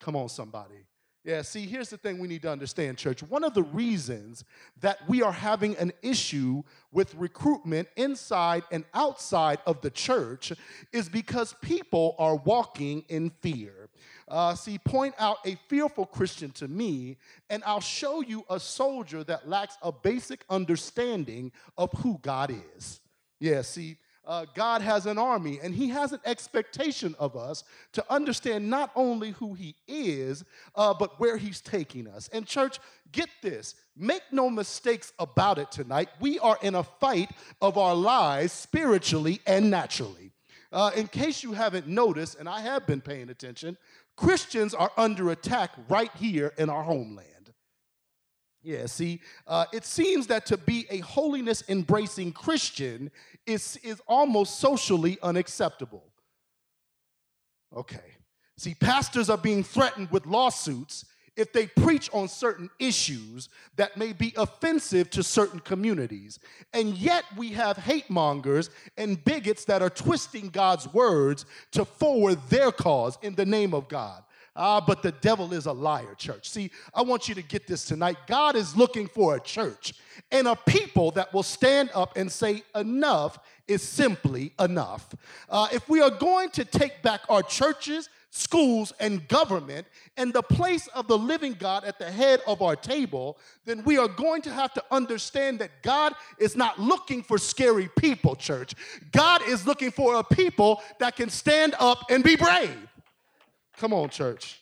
Come 0.00 0.16
on, 0.16 0.28
somebody. 0.28 0.84
Yeah, 1.24 1.42
see, 1.42 1.66
here's 1.66 1.90
the 1.90 1.96
thing 1.96 2.18
we 2.18 2.28
need 2.28 2.42
to 2.42 2.50
understand, 2.50 2.96
church. 2.96 3.22
One 3.22 3.44
of 3.44 3.52
the 3.52 3.62
reasons 3.62 4.44
that 4.80 5.06
we 5.08 5.22
are 5.22 5.32
having 5.32 5.76
an 5.76 5.92
issue 6.00 6.62
with 6.92 7.14
recruitment 7.16 7.88
inside 7.96 8.62
and 8.70 8.84
outside 8.94 9.58
of 9.66 9.80
the 9.80 9.90
church 9.90 10.52
is 10.92 11.08
because 11.08 11.54
people 11.60 12.14
are 12.18 12.36
walking 12.36 13.04
in 13.08 13.30
fear. 13.42 13.87
Uh, 14.28 14.54
see, 14.54 14.78
point 14.78 15.14
out 15.18 15.38
a 15.46 15.56
fearful 15.68 16.04
Christian 16.04 16.50
to 16.52 16.68
me, 16.68 17.16
and 17.48 17.62
I'll 17.64 17.80
show 17.80 18.20
you 18.20 18.44
a 18.50 18.60
soldier 18.60 19.24
that 19.24 19.48
lacks 19.48 19.78
a 19.82 19.90
basic 19.90 20.44
understanding 20.50 21.50
of 21.78 21.90
who 21.92 22.18
God 22.22 22.54
is. 22.76 23.00
Yeah, 23.40 23.62
see, 23.62 23.96
uh, 24.28 24.44
God 24.54 24.82
has 24.82 25.06
an 25.06 25.16
army 25.16 25.58
and 25.62 25.74
He 25.74 25.88
has 25.88 26.12
an 26.12 26.20
expectation 26.26 27.16
of 27.18 27.34
us 27.34 27.64
to 27.92 28.04
understand 28.12 28.68
not 28.68 28.90
only 28.94 29.30
who 29.30 29.54
He 29.54 29.74
is, 29.86 30.44
uh, 30.74 30.92
but 30.92 31.18
where 31.18 31.38
He's 31.38 31.62
taking 31.62 32.06
us. 32.06 32.28
And, 32.28 32.46
church, 32.46 32.78
get 33.10 33.30
this 33.42 33.74
make 33.96 34.22
no 34.30 34.48
mistakes 34.48 35.12
about 35.18 35.58
it 35.58 35.72
tonight. 35.72 36.08
We 36.20 36.38
are 36.38 36.58
in 36.62 36.74
a 36.74 36.84
fight 36.84 37.30
of 37.60 37.78
our 37.78 37.94
lives 37.94 38.52
spiritually 38.52 39.40
and 39.46 39.70
naturally. 39.70 40.30
Uh, 40.70 40.90
in 40.94 41.08
case 41.08 41.42
you 41.42 41.52
haven't 41.52 41.88
noticed, 41.88 42.38
and 42.38 42.48
I 42.48 42.60
have 42.60 42.86
been 42.86 43.00
paying 43.00 43.30
attention, 43.30 43.78
Christians 44.18 44.74
are 44.74 44.90
under 44.96 45.30
attack 45.30 45.70
right 45.88 46.10
here 46.16 46.52
in 46.58 46.68
our 46.68 46.82
homeland. 46.82 47.52
Yeah, 48.62 48.86
see, 48.86 49.20
uh, 49.46 49.66
it 49.72 49.84
seems 49.84 50.26
that 50.26 50.44
to 50.46 50.56
be 50.56 50.86
a 50.90 50.98
holiness 50.98 51.62
embracing 51.68 52.32
Christian 52.32 53.12
is, 53.46 53.78
is 53.84 54.02
almost 54.08 54.58
socially 54.58 55.18
unacceptable. 55.22 56.02
Okay. 57.74 58.16
See, 58.56 58.74
pastors 58.74 59.30
are 59.30 59.38
being 59.38 59.62
threatened 59.62 60.10
with 60.10 60.26
lawsuits 60.26 61.04
if 61.38 61.52
they 61.52 61.68
preach 61.68 62.10
on 62.12 62.28
certain 62.28 62.68
issues 62.80 63.48
that 63.76 63.96
may 63.96 64.12
be 64.12 64.34
offensive 64.36 65.08
to 65.08 65.22
certain 65.22 65.60
communities. 65.60 66.40
And 66.74 66.98
yet 66.98 67.24
we 67.36 67.50
have 67.50 67.76
hate 67.76 68.10
mongers 68.10 68.70
and 68.98 69.24
bigots 69.24 69.64
that 69.66 69.80
are 69.80 69.88
twisting 69.88 70.48
God's 70.48 70.92
words 70.92 71.46
to 71.70 71.84
forward 71.84 72.38
their 72.50 72.72
cause 72.72 73.16
in 73.22 73.36
the 73.36 73.46
name 73.46 73.72
of 73.72 73.88
God. 73.88 74.24
Ah, 74.56 74.80
but 74.80 75.04
the 75.04 75.12
devil 75.12 75.52
is 75.52 75.66
a 75.66 75.72
liar, 75.72 76.16
church. 76.16 76.48
See, 76.50 76.72
I 76.92 77.02
want 77.02 77.28
you 77.28 77.36
to 77.36 77.42
get 77.42 77.68
this 77.68 77.84
tonight. 77.84 78.16
God 78.26 78.56
is 78.56 78.76
looking 78.76 79.06
for 79.06 79.36
a 79.36 79.40
church 79.40 79.94
and 80.32 80.48
a 80.48 80.56
people 80.56 81.12
that 81.12 81.32
will 81.32 81.44
stand 81.44 81.90
up 81.94 82.16
and 82.16 82.30
say, 82.30 82.64
enough 82.74 83.38
is 83.68 83.82
simply 83.82 84.52
enough. 84.58 85.14
Uh, 85.48 85.68
if 85.72 85.88
we 85.88 86.00
are 86.00 86.10
going 86.10 86.50
to 86.50 86.64
take 86.64 87.02
back 87.02 87.20
our 87.28 87.44
churches, 87.44 88.08
schools, 88.30 88.92
and 89.00 89.26
government 89.28 89.86
and 90.16 90.32
the 90.32 90.42
place 90.42 90.86
of 90.88 91.08
the 91.08 91.16
living 91.16 91.54
God 91.54 91.84
at 91.84 91.98
the 91.98 92.10
head 92.10 92.40
of 92.46 92.60
our 92.60 92.76
table, 92.76 93.38
then 93.64 93.82
we 93.84 93.96
are 93.96 94.08
going 94.08 94.42
to 94.42 94.50
have 94.50 94.72
to 94.74 94.84
understand 94.90 95.58
that 95.60 95.82
God 95.82 96.12
is 96.38 96.54
not 96.54 96.78
looking 96.78 97.22
for 97.22 97.38
scary 97.38 97.88
people, 97.98 98.36
church. 98.36 98.74
God 99.12 99.42
is 99.46 99.66
looking 99.66 99.90
for 99.90 100.16
a 100.16 100.24
people 100.24 100.82
that 100.98 101.16
can 101.16 101.30
stand 101.30 101.74
up 101.80 102.04
and 102.10 102.22
be 102.22 102.36
brave. 102.36 102.76
Come 103.76 103.92
on, 103.92 104.10
church. 104.10 104.60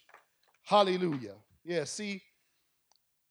Hallelujah. 0.62 1.34
Yeah, 1.64 1.84
see, 1.84 2.22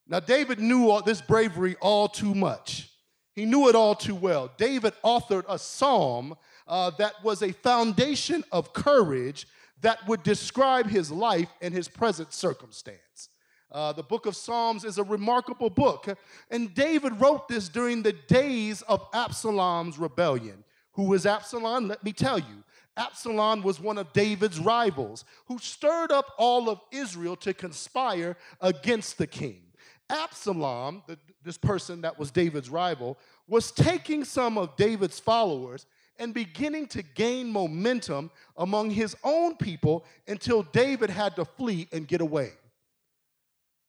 now 0.08 0.20
David 0.20 0.60
knew 0.60 0.90
all 0.90 1.02
this 1.02 1.22
bravery 1.22 1.76
all 1.80 2.08
too 2.08 2.36
much. 2.36 2.92
He 3.34 3.46
knew 3.46 3.68
it 3.70 3.76
all 3.76 3.96
too 3.96 4.16
well. 4.16 4.52
David 4.58 4.94
authored 5.04 5.44
a 5.48 5.60
psalm 5.60 6.36
uh, 6.68 6.92
that 6.98 7.24
was 7.24 7.42
a 7.42 7.52
foundation 7.52 8.44
of 8.52 8.74
courage 8.74 9.48
that 9.82 10.08
would 10.08 10.24
describe 10.24 10.88
his 10.88 11.12
life 11.12 11.50
and 11.62 11.74
his 11.74 11.88
present 11.88 12.34
circumstance. 12.34 13.30
Uh, 13.72 13.92
the 13.92 14.04
book 14.04 14.26
of 14.26 14.36
Psalms 14.36 14.86
is 14.86 14.98
a 14.98 15.04
remarkable 15.04 15.70
book, 15.70 16.08
and 16.50 16.74
David 16.74 17.20
wrote 17.20 17.48
this 17.48 17.68
during 17.68 18.04
the 18.04 18.14
days 18.14 18.82
of 18.84 19.06
Absalom's 19.14 19.98
rebellion. 19.98 20.64
Who 20.94 21.04
was 21.04 21.26
Absalom? 21.26 21.88
Let 21.88 22.04
me 22.04 22.14
tell 22.14 22.40
you. 22.40 22.64
Absalom 22.98 23.62
was 23.62 23.80
one 23.82 23.98
of 23.98 24.14
David's 24.14 24.60
rivals 24.60 25.26
who 25.48 25.58
stirred 25.60 26.12
up 26.12 26.34
all 26.38 26.70
of 26.70 26.80
Israel 26.92 27.36
to 27.38 27.54
conspire 27.54 28.38
against 28.62 29.18
the 29.18 29.28
king. 29.28 29.62
Absalom, 30.10 31.04
the, 31.08 31.18
this 31.44 31.58
person 31.58 32.02
that 32.02 32.18
was 32.18 32.32
David's 32.32 32.70
rival, 32.70 33.18
was 33.48 33.72
taking 33.72 34.24
some 34.24 34.58
of 34.58 34.76
David's 34.78 35.20
followers 35.20 35.86
and 36.18 36.34
beginning 36.34 36.88
to 36.88 37.04
gain 37.04 37.52
momentum 37.52 38.32
among 38.58 38.90
his 38.90 39.16
own 39.24 39.56
people 39.56 40.06
until 40.28 40.64
David 40.64 41.10
had 41.10 41.36
to 41.36 41.46
flee 41.46 41.88
and 41.92 42.08
get 42.08 42.22
away. 42.22 42.52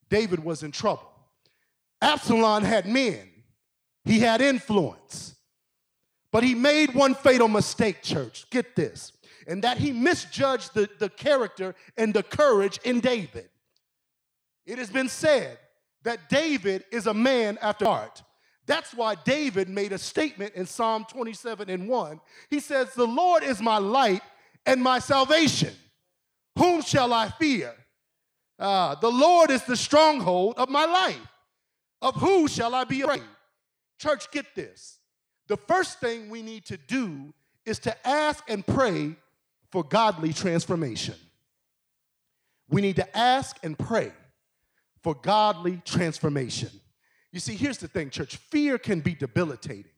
David 0.08 0.42
was 0.42 0.62
in 0.62 0.72
trouble. 0.72 1.10
Absalom 2.00 2.62
had 2.62 2.86
men, 2.86 3.28
he 4.04 4.20
had 4.20 4.40
influence. 4.40 5.34
But 6.32 6.44
he 6.44 6.54
made 6.54 6.94
one 6.94 7.14
fatal 7.14 7.48
mistake, 7.48 8.02
church. 8.02 8.44
Get 8.50 8.76
this. 8.76 9.12
And 9.46 9.64
that 9.64 9.78
he 9.78 9.92
misjudged 9.92 10.74
the, 10.74 10.88
the 10.98 11.08
character 11.08 11.74
and 11.96 12.12
the 12.12 12.22
courage 12.22 12.78
in 12.84 13.00
David. 13.00 13.48
It 14.66 14.78
has 14.78 14.90
been 14.90 15.08
said 15.08 15.56
that 16.02 16.28
David 16.28 16.84
is 16.90 17.06
a 17.06 17.14
man 17.14 17.58
after 17.62 17.86
heart. 17.86 18.22
That's 18.66 18.92
why 18.92 19.14
David 19.14 19.68
made 19.68 19.92
a 19.92 19.98
statement 19.98 20.54
in 20.54 20.66
Psalm 20.66 21.06
27 21.08 21.70
and 21.70 21.88
1. 21.88 22.20
He 22.50 22.60
says, 22.60 22.92
The 22.94 23.06
Lord 23.06 23.42
is 23.42 23.60
my 23.60 23.78
light 23.78 24.22
and 24.64 24.82
my 24.82 24.98
salvation. 24.98 25.72
Whom 26.58 26.82
shall 26.82 27.12
I 27.12 27.28
fear? 27.28 27.72
Uh, 28.58 28.96
the 28.96 29.10
Lord 29.10 29.50
is 29.50 29.62
the 29.64 29.76
stronghold 29.76 30.54
of 30.56 30.68
my 30.68 30.84
life. 30.84 31.20
Of 32.02 32.14
who 32.16 32.48
shall 32.48 32.74
I 32.74 32.84
be 32.84 33.02
afraid? 33.02 33.22
Church, 33.98 34.30
get 34.30 34.54
this 34.54 34.98
the 35.48 35.56
first 35.56 36.00
thing 36.00 36.28
we 36.28 36.42
need 36.42 36.64
to 36.66 36.76
do 36.76 37.32
is 37.64 37.78
to 37.80 38.06
ask 38.06 38.42
and 38.48 38.66
pray 38.66 39.14
for 39.70 39.84
godly 39.84 40.32
transformation. 40.32 41.14
We 42.68 42.80
need 42.80 42.96
to 42.96 43.16
ask 43.16 43.56
and 43.62 43.78
pray 43.78 44.12
for 45.02 45.14
godly 45.14 45.80
transformation. 45.84 46.70
You 47.36 47.40
see, 47.40 47.54
here's 47.54 47.76
the 47.76 47.86
thing, 47.86 48.08
church 48.08 48.36
fear 48.36 48.78
can 48.78 49.00
be 49.00 49.14
debilitating, 49.14 49.92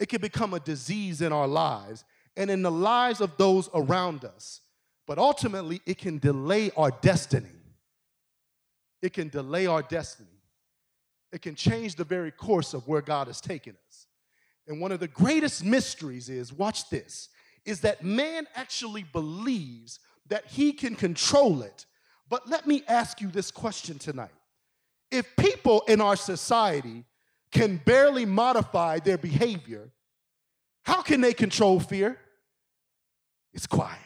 it 0.00 0.08
can 0.08 0.20
become 0.20 0.52
a 0.52 0.58
disease 0.58 1.22
in 1.22 1.32
our 1.32 1.46
lives 1.46 2.04
and 2.36 2.50
in 2.50 2.62
the 2.62 2.72
lives 2.72 3.20
of 3.20 3.36
those 3.36 3.70
around 3.72 4.24
us. 4.24 4.62
But 5.06 5.16
ultimately, 5.16 5.80
it 5.86 5.98
can 5.98 6.18
delay 6.18 6.72
our 6.76 6.90
destiny. 6.90 7.54
It 9.00 9.12
can 9.12 9.28
delay 9.28 9.66
our 9.66 9.82
destiny. 9.82 10.40
It 11.30 11.40
can 11.40 11.54
change 11.54 11.94
the 11.94 12.02
very 12.02 12.32
course 12.32 12.74
of 12.74 12.88
where 12.88 13.00
God 13.00 13.28
has 13.28 13.40
taken 13.40 13.76
us. 13.86 14.08
And 14.66 14.80
one 14.80 14.90
of 14.90 14.98
the 14.98 15.06
greatest 15.06 15.64
mysteries 15.64 16.28
is 16.28 16.52
watch 16.52 16.90
this 16.90 17.28
is 17.64 17.82
that 17.82 18.02
man 18.02 18.48
actually 18.56 19.04
believes 19.04 20.00
that 20.30 20.46
he 20.46 20.72
can 20.72 20.96
control 20.96 21.62
it. 21.62 21.86
But 22.28 22.48
let 22.48 22.66
me 22.66 22.82
ask 22.88 23.20
you 23.20 23.28
this 23.28 23.52
question 23.52 24.00
tonight. 24.00 24.32
If 25.12 25.36
people 25.36 25.82
in 25.86 26.00
our 26.00 26.16
society 26.16 27.04
can 27.52 27.76
barely 27.84 28.24
modify 28.24 28.98
their 28.98 29.18
behavior, 29.18 29.92
how 30.84 31.02
can 31.02 31.20
they 31.20 31.34
control 31.34 31.78
fear? 31.78 32.18
It's 33.52 33.66
quiet. 33.66 33.98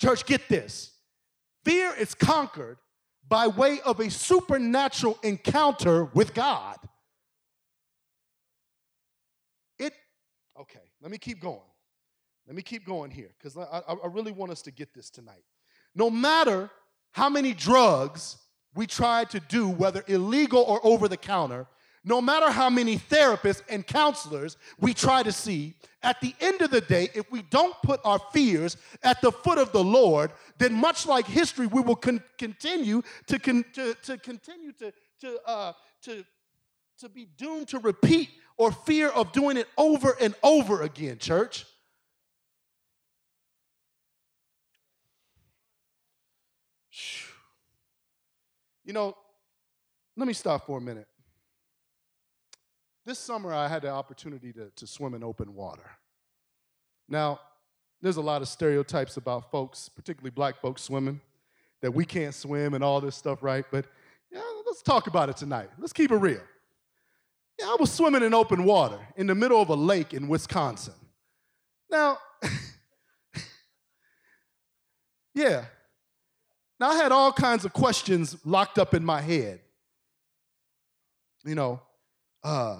Church, 0.00 0.24
get 0.26 0.48
this 0.48 0.92
fear 1.64 1.92
is 1.98 2.14
conquered 2.14 2.78
by 3.28 3.46
way 3.46 3.80
of 3.84 4.00
a 4.00 4.10
supernatural 4.10 5.18
encounter 5.22 6.04
with 6.04 6.34
God. 6.34 6.76
It, 9.78 9.92
okay, 10.60 10.80
let 11.00 11.10
me 11.10 11.18
keep 11.18 11.40
going. 11.40 11.60
Let 12.46 12.56
me 12.56 12.62
keep 12.62 12.84
going 12.84 13.10
here 13.10 13.30
because 13.38 13.56
I, 13.56 13.82
I, 13.86 14.06
really 14.08 14.32
want 14.32 14.50
us 14.50 14.62
to 14.62 14.72
get 14.72 14.92
this 14.92 15.08
tonight. 15.08 15.44
No 15.94 16.10
matter 16.10 16.68
how 17.12 17.28
many 17.28 17.54
drugs 17.54 18.38
we 18.74 18.86
try 18.86 19.24
to 19.24 19.40
do, 19.40 19.68
whether 19.68 20.04
illegal 20.06 20.62
or 20.62 20.80
over 20.84 21.08
the 21.08 21.16
counter, 21.16 21.66
no 22.04 22.20
matter 22.20 22.50
how 22.50 22.70
many 22.70 22.96
therapists 22.96 23.62
and 23.68 23.86
counselors 23.86 24.56
we 24.78 24.94
try 24.94 25.22
to 25.22 25.32
see, 25.32 25.74
at 26.02 26.20
the 26.20 26.34
end 26.40 26.62
of 26.62 26.70
the 26.70 26.80
day, 26.80 27.10
if 27.14 27.30
we 27.30 27.42
don't 27.42 27.74
put 27.82 28.00
our 28.04 28.18
fears 28.32 28.78
at 29.02 29.20
the 29.20 29.30
foot 29.30 29.58
of 29.58 29.72
the 29.72 29.84
Lord, 29.84 30.32
then 30.56 30.72
much 30.72 31.06
like 31.06 31.26
history, 31.26 31.66
we 31.66 31.82
will 31.82 31.96
con- 31.96 32.22
continue 32.38 33.02
to, 33.26 33.38
con- 33.38 33.66
to, 33.74 33.94
to 34.02 34.16
continue 34.16 34.72
to, 34.72 34.92
to, 35.20 35.38
uh, 35.46 35.72
to, 36.02 36.24
to 37.00 37.08
be 37.10 37.28
doomed 37.36 37.68
to 37.68 37.78
repeat 37.78 38.30
or 38.56 38.72
fear 38.72 39.08
of 39.08 39.32
doing 39.32 39.58
it 39.58 39.68
over 39.76 40.16
and 40.20 40.34
over 40.42 40.82
again, 40.82 41.18
church. 41.18 41.66
You 48.84 48.92
know, 48.92 49.16
let 50.16 50.26
me 50.26 50.32
stop 50.32 50.66
for 50.66 50.78
a 50.78 50.80
minute. 50.80 51.06
this 53.04 53.18
summer 53.18 53.52
I 53.52 53.68
had 53.68 53.82
the 53.82 53.90
opportunity 53.90 54.52
to, 54.52 54.70
to 54.76 54.86
swim 54.86 55.14
in 55.14 55.24
open 55.24 55.54
water. 55.54 55.90
Now, 57.08 57.40
there's 58.00 58.16
a 58.16 58.22
lot 58.22 58.40
of 58.40 58.48
stereotypes 58.48 59.16
about 59.16 59.50
folks, 59.50 59.88
particularly 59.88 60.30
black 60.30 60.60
folks, 60.60 60.82
swimming, 60.82 61.20
that 61.82 61.92
we 61.92 62.04
can't 62.04 62.34
swim 62.34 62.74
and 62.74 62.84
all 62.84 63.00
this 63.00 63.16
stuff, 63.16 63.42
right? 63.42 63.64
But 63.70 63.86
yeah, 64.32 64.42
let's 64.66 64.82
talk 64.82 65.06
about 65.06 65.28
it 65.28 65.36
tonight. 65.36 65.70
Let's 65.78 65.92
keep 65.92 66.10
it 66.10 66.16
real. 66.16 66.40
Yeah, 67.58 67.66
I 67.66 67.76
was 67.78 67.92
swimming 67.92 68.22
in 68.22 68.32
open 68.32 68.64
water 68.64 68.98
in 69.16 69.26
the 69.26 69.34
middle 69.34 69.60
of 69.60 69.68
a 69.68 69.74
lake 69.74 70.14
in 70.14 70.28
Wisconsin. 70.28 70.94
Now, 71.90 72.18
yeah. 75.34 75.64
Now, 76.80 76.90
I 76.90 76.96
had 76.96 77.12
all 77.12 77.30
kinds 77.30 77.66
of 77.66 77.74
questions 77.74 78.38
locked 78.42 78.78
up 78.78 78.94
in 78.94 79.04
my 79.04 79.20
head. 79.20 79.60
You 81.44 81.54
know, 81.54 81.82
uh, 82.42 82.78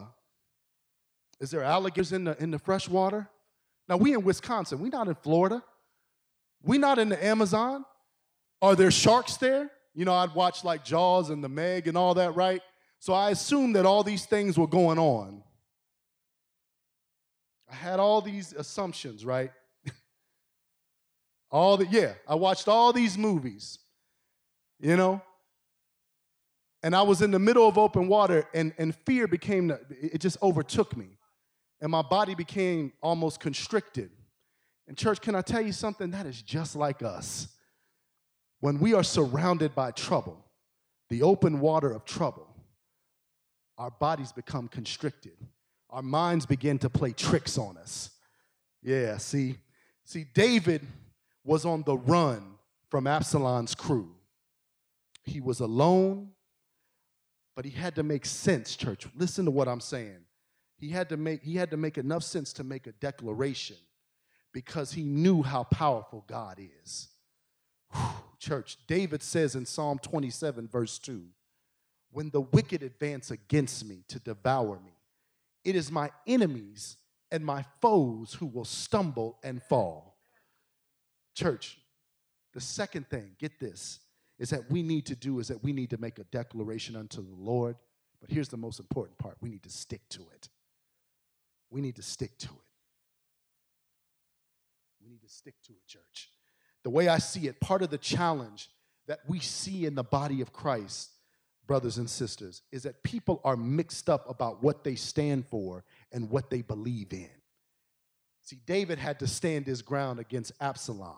is 1.38 1.50
there 1.50 1.62
alligators 1.62 2.12
in 2.12 2.24
the, 2.24 2.42
in 2.42 2.50
the 2.50 2.58
fresh 2.58 2.88
water? 2.88 3.28
Now, 3.90 3.98
we 3.98 4.14
in 4.14 4.22
Wisconsin, 4.24 4.80
we 4.80 4.88
not 4.88 5.06
in 5.08 5.14
Florida. 5.16 5.62
We 6.62 6.78
not 6.78 6.98
in 6.98 7.10
the 7.10 7.22
Amazon. 7.22 7.84
Are 8.62 8.74
there 8.74 8.90
sharks 8.90 9.36
there? 9.36 9.70
You 9.94 10.06
know, 10.06 10.14
I'd 10.14 10.34
watch 10.34 10.64
like 10.64 10.82
Jaws 10.82 11.28
and 11.28 11.44
the 11.44 11.48
Meg 11.48 11.86
and 11.86 11.96
all 11.96 12.14
that, 12.14 12.34
right? 12.34 12.62
So 13.00 13.12
I 13.12 13.30
assumed 13.30 13.76
that 13.76 13.84
all 13.84 14.02
these 14.02 14.24
things 14.24 14.56
were 14.58 14.66
going 14.66 14.98
on. 14.98 15.42
I 17.70 17.74
had 17.74 18.00
all 18.00 18.20
these 18.20 18.52
assumptions, 18.52 19.24
right? 19.24 19.52
all 21.50 21.76
the 21.76 21.86
yeah, 21.86 22.12
I 22.26 22.34
watched 22.34 22.68
all 22.68 22.92
these 22.92 23.18
movies. 23.18 23.78
You 24.80 24.96
know? 24.96 25.22
And 26.82 26.96
I 26.96 27.02
was 27.02 27.20
in 27.20 27.30
the 27.30 27.38
middle 27.38 27.68
of 27.68 27.76
open 27.76 28.08
water 28.08 28.48
and, 28.54 28.72
and 28.78 28.94
fear 29.04 29.26
became 29.26 29.68
the, 29.68 29.80
it 30.00 30.20
just 30.20 30.42
overtook 30.42 30.96
me. 30.96 31.18
And 31.80 31.90
my 31.90 32.02
body 32.02 32.34
became 32.34 32.92
almost 33.02 33.40
constricted. 33.40 34.10
And 34.88 34.96
church, 34.96 35.20
can 35.20 35.34
I 35.34 35.42
tell 35.42 35.60
you 35.60 35.72
something? 35.72 36.10
That 36.10 36.26
is 36.26 36.42
just 36.42 36.74
like 36.76 37.02
us. 37.02 37.48
When 38.60 38.78
we 38.78 38.94
are 38.94 39.02
surrounded 39.02 39.74
by 39.74 39.90
trouble, 39.92 40.44
the 41.08 41.22
open 41.22 41.60
water 41.60 41.90
of 41.92 42.04
trouble, 42.04 42.48
our 43.78 43.90
bodies 43.90 44.32
become 44.32 44.68
constricted. 44.68 45.36
Our 45.88 46.02
minds 46.02 46.44
begin 46.44 46.78
to 46.80 46.90
play 46.90 47.12
tricks 47.12 47.56
on 47.56 47.76
us. 47.78 48.10
Yeah, 48.82 49.16
see, 49.18 49.56
see, 50.04 50.26
David 50.34 50.86
was 51.44 51.64
on 51.64 51.82
the 51.82 51.96
run 51.96 52.42
from 52.90 53.06
Absalom's 53.06 53.74
crew. 53.74 54.14
He 55.24 55.40
was 55.40 55.60
alone, 55.60 56.30
but 57.54 57.64
he 57.64 57.70
had 57.70 57.94
to 57.96 58.02
make 58.02 58.24
sense, 58.24 58.76
church. 58.76 59.06
Listen 59.14 59.44
to 59.44 59.50
what 59.50 59.68
I'm 59.68 59.80
saying. 59.80 60.24
He 60.76 60.88
had 60.88 61.08
to 61.10 61.16
make, 61.16 61.42
he 61.42 61.56
had 61.56 61.70
to 61.72 61.76
make 61.76 61.98
enough 61.98 62.22
sense 62.22 62.52
to 62.54 62.64
make 62.64 62.86
a 62.86 62.92
declaration 62.92 63.76
because 64.52 64.92
he 64.92 65.02
knew 65.02 65.42
how 65.42 65.64
powerful 65.64 66.24
God 66.26 66.58
is. 66.82 67.08
Whew, 67.92 68.02
church, 68.38 68.78
David 68.86 69.22
says 69.22 69.54
in 69.54 69.66
Psalm 69.66 69.98
27, 69.98 70.68
verse 70.68 70.98
2 70.98 71.22
when 72.12 72.30
the 72.30 72.40
wicked 72.40 72.82
advance 72.82 73.30
against 73.30 73.84
me 73.84 74.02
to 74.08 74.18
devour 74.18 74.78
me. 74.84 74.92
It 75.64 75.76
is 75.76 75.90
my 75.90 76.10
enemies 76.26 76.96
and 77.30 77.44
my 77.44 77.64
foes 77.80 78.34
who 78.34 78.46
will 78.46 78.64
stumble 78.64 79.38
and 79.42 79.62
fall. 79.62 80.16
Church, 81.34 81.78
the 82.52 82.60
second 82.60 83.08
thing, 83.08 83.32
get 83.38 83.60
this, 83.60 84.00
is 84.40 84.50
that 84.50 84.70
we 84.70 84.82
need 84.82 85.04
to 85.06 85.14
do 85.14 85.38
is 85.38 85.48
that 85.48 85.62
we 85.62 85.72
need 85.72 85.90
to 85.90 86.00
make 86.00 86.18
a 86.18 86.24
declaration 86.24 86.96
unto 86.96 87.20
the 87.20 87.36
Lord. 87.36 87.76
But 88.20 88.30
here's 88.30 88.48
the 88.48 88.56
most 88.56 88.80
important 88.80 89.18
part 89.18 89.36
we 89.40 89.50
need 89.50 89.62
to 89.62 89.70
stick 89.70 90.00
to 90.10 90.22
it. 90.34 90.48
We 91.70 91.80
need 91.80 91.96
to 91.96 92.02
stick 92.02 92.36
to 92.38 92.48
it. 92.48 92.70
We 95.00 95.10
need 95.10 95.22
to 95.22 95.28
stick 95.28 95.54
to 95.66 95.72
it, 95.72 95.86
church. 95.86 96.30
The 96.82 96.90
way 96.90 97.08
I 97.08 97.18
see 97.18 97.46
it, 97.46 97.60
part 97.60 97.82
of 97.82 97.90
the 97.90 97.98
challenge 97.98 98.70
that 99.06 99.20
we 99.28 99.40
see 99.40 99.84
in 99.84 99.94
the 99.94 100.02
body 100.02 100.40
of 100.40 100.52
Christ 100.52 101.10
brothers 101.66 101.98
and 101.98 102.08
sisters, 102.08 102.62
is 102.72 102.82
that 102.82 103.02
people 103.02 103.40
are 103.44 103.56
mixed 103.56 104.08
up 104.08 104.28
about 104.28 104.62
what 104.62 104.82
they 104.82 104.94
stand 104.94 105.46
for 105.46 105.84
and 106.10 106.30
what 106.30 106.50
they 106.50 106.62
believe 106.62 107.12
in. 107.12 107.28
See, 108.42 108.58
David 108.66 108.98
had 108.98 109.20
to 109.20 109.26
stand 109.26 109.66
his 109.66 109.82
ground 109.82 110.18
against 110.18 110.52
Absalom. 110.60 111.14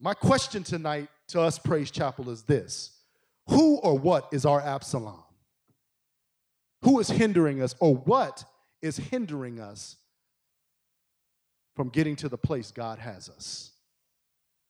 My 0.00 0.14
question 0.14 0.62
tonight 0.62 1.08
to 1.28 1.40
us, 1.40 1.58
Praise 1.58 1.90
Chapel, 1.90 2.30
is 2.30 2.42
this 2.42 2.92
Who 3.48 3.76
or 3.76 3.98
what 3.98 4.28
is 4.32 4.44
our 4.44 4.60
Absalom? 4.60 5.22
Who 6.82 7.00
is 7.00 7.08
hindering 7.08 7.62
us, 7.62 7.74
or 7.80 7.96
what 7.96 8.44
is 8.82 8.96
hindering 8.96 9.60
us 9.60 9.96
from 11.74 11.88
getting 11.88 12.16
to 12.16 12.28
the 12.28 12.38
place 12.38 12.70
God 12.70 12.98
has 12.98 13.28
us? 13.28 13.72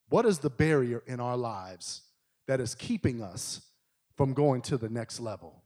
What 0.08 0.24
is 0.24 0.38
the 0.38 0.50
barrier 0.50 1.02
in 1.06 1.20
our 1.20 1.36
lives 1.36 2.02
that 2.46 2.60
is 2.60 2.74
keeping 2.74 3.22
us 3.22 3.60
from 4.16 4.32
going 4.32 4.62
to 4.62 4.78
the 4.78 4.88
next 4.88 5.20
level. 5.20 5.62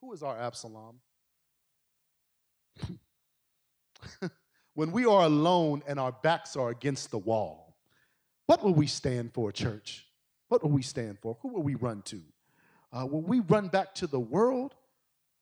Who 0.00 0.12
is 0.12 0.22
our 0.22 0.38
Absalom? 0.38 1.00
when 4.74 4.90
we 4.90 5.04
are 5.04 5.24
alone 5.24 5.82
and 5.86 5.98
our 5.98 6.12
backs 6.12 6.56
are 6.56 6.70
against 6.70 7.10
the 7.10 7.18
wall, 7.18 7.76
what 8.46 8.62
will 8.62 8.74
we 8.74 8.86
stand 8.86 9.32
for, 9.32 9.52
church? 9.52 10.06
What 10.48 10.62
will 10.62 10.70
we 10.70 10.82
stand 10.82 11.18
for? 11.20 11.38
Who 11.40 11.48
will 11.48 11.62
we 11.62 11.74
run 11.74 12.02
to? 12.02 12.20
Uh, 12.92 13.06
will 13.06 13.22
we 13.22 13.40
run 13.40 13.68
back 13.68 13.94
to 13.96 14.06
the 14.06 14.20
world 14.20 14.74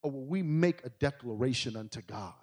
or 0.03 0.11
will 0.11 0.25
we 0.25 0.43
make 0.43 0.85
a 0.85 0.91
declaration 0.91 1.77
unto 1.77 2.01
God? 2.03 2.35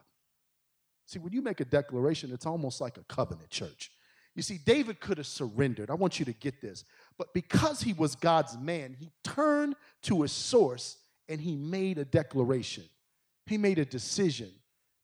See, 1.05 1.19
when 1.19 1.33
you 1.33 1.41
make 1.41 1.59
a 1.59 1.65
declaration, 1.65 2.31
it's 2.31 2.45
almost 2.45 2.81
like 2.81 2.97
a 2.97 3.03
covenant, 3.03 3.49
church. 3.49 3.91
You 4.35 4.43
see, 4.43 4.59
David 4.63 4.99
could 4.99 5.17
have 5.17 5.27
surrendered. 5.27 5.89
I 5.89 5.95
want 5.95 6.19
you 6.19 6.25
to 6.25 6.33
get 6.33 6.61
this. 6.61 6.83
But 7.17 7.33
because 7.33 7.81
he 7.81 7.93
was 7.93 8.15
God's 8.15 8.57
man, 8.57 8.95
he 8.97 9.11
turned 9.23 9.75
to 10.03 10.21
his 10.21 10.31
source 10.31 10.97
and 11.27 11.41
he 11.41 11.55
made 11.55 11.97
a 11.97 12.05
declaration. 12.05 12.83
He 13.47 13.57
made 13.57 13.79
a 13.79 13.85
decision 13.85 14.51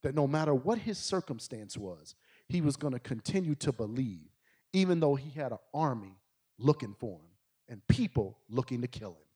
that 0.05 0.13
no 0.13 0.27
matter 0.27 0.53
what 0.53 0.77
his 0.77 0.99
circumstance 0.99 1.75
was, 1.75 2.13
he 2.47 2.61
was 2.61 2.77
going 2.77 2.93
to 2.93 2.99
continue 2.99 3.55
to 3.55 3.71
believe, 3.71 4.29
even 4.71 4.99
though 4.99 5.15
he 5.15 5.31
had 5.31 5.51
an 5.51 5.57
army 5.73 6.15
looking 6.59 6.93
for 6.99 7.17
him 7.17 7.31
and 7.67 7.87
people 7.87 8.37
looking 8.47 8.81
to 8.81 8.87
kill 8.87 9.09
him. 9.09 9.27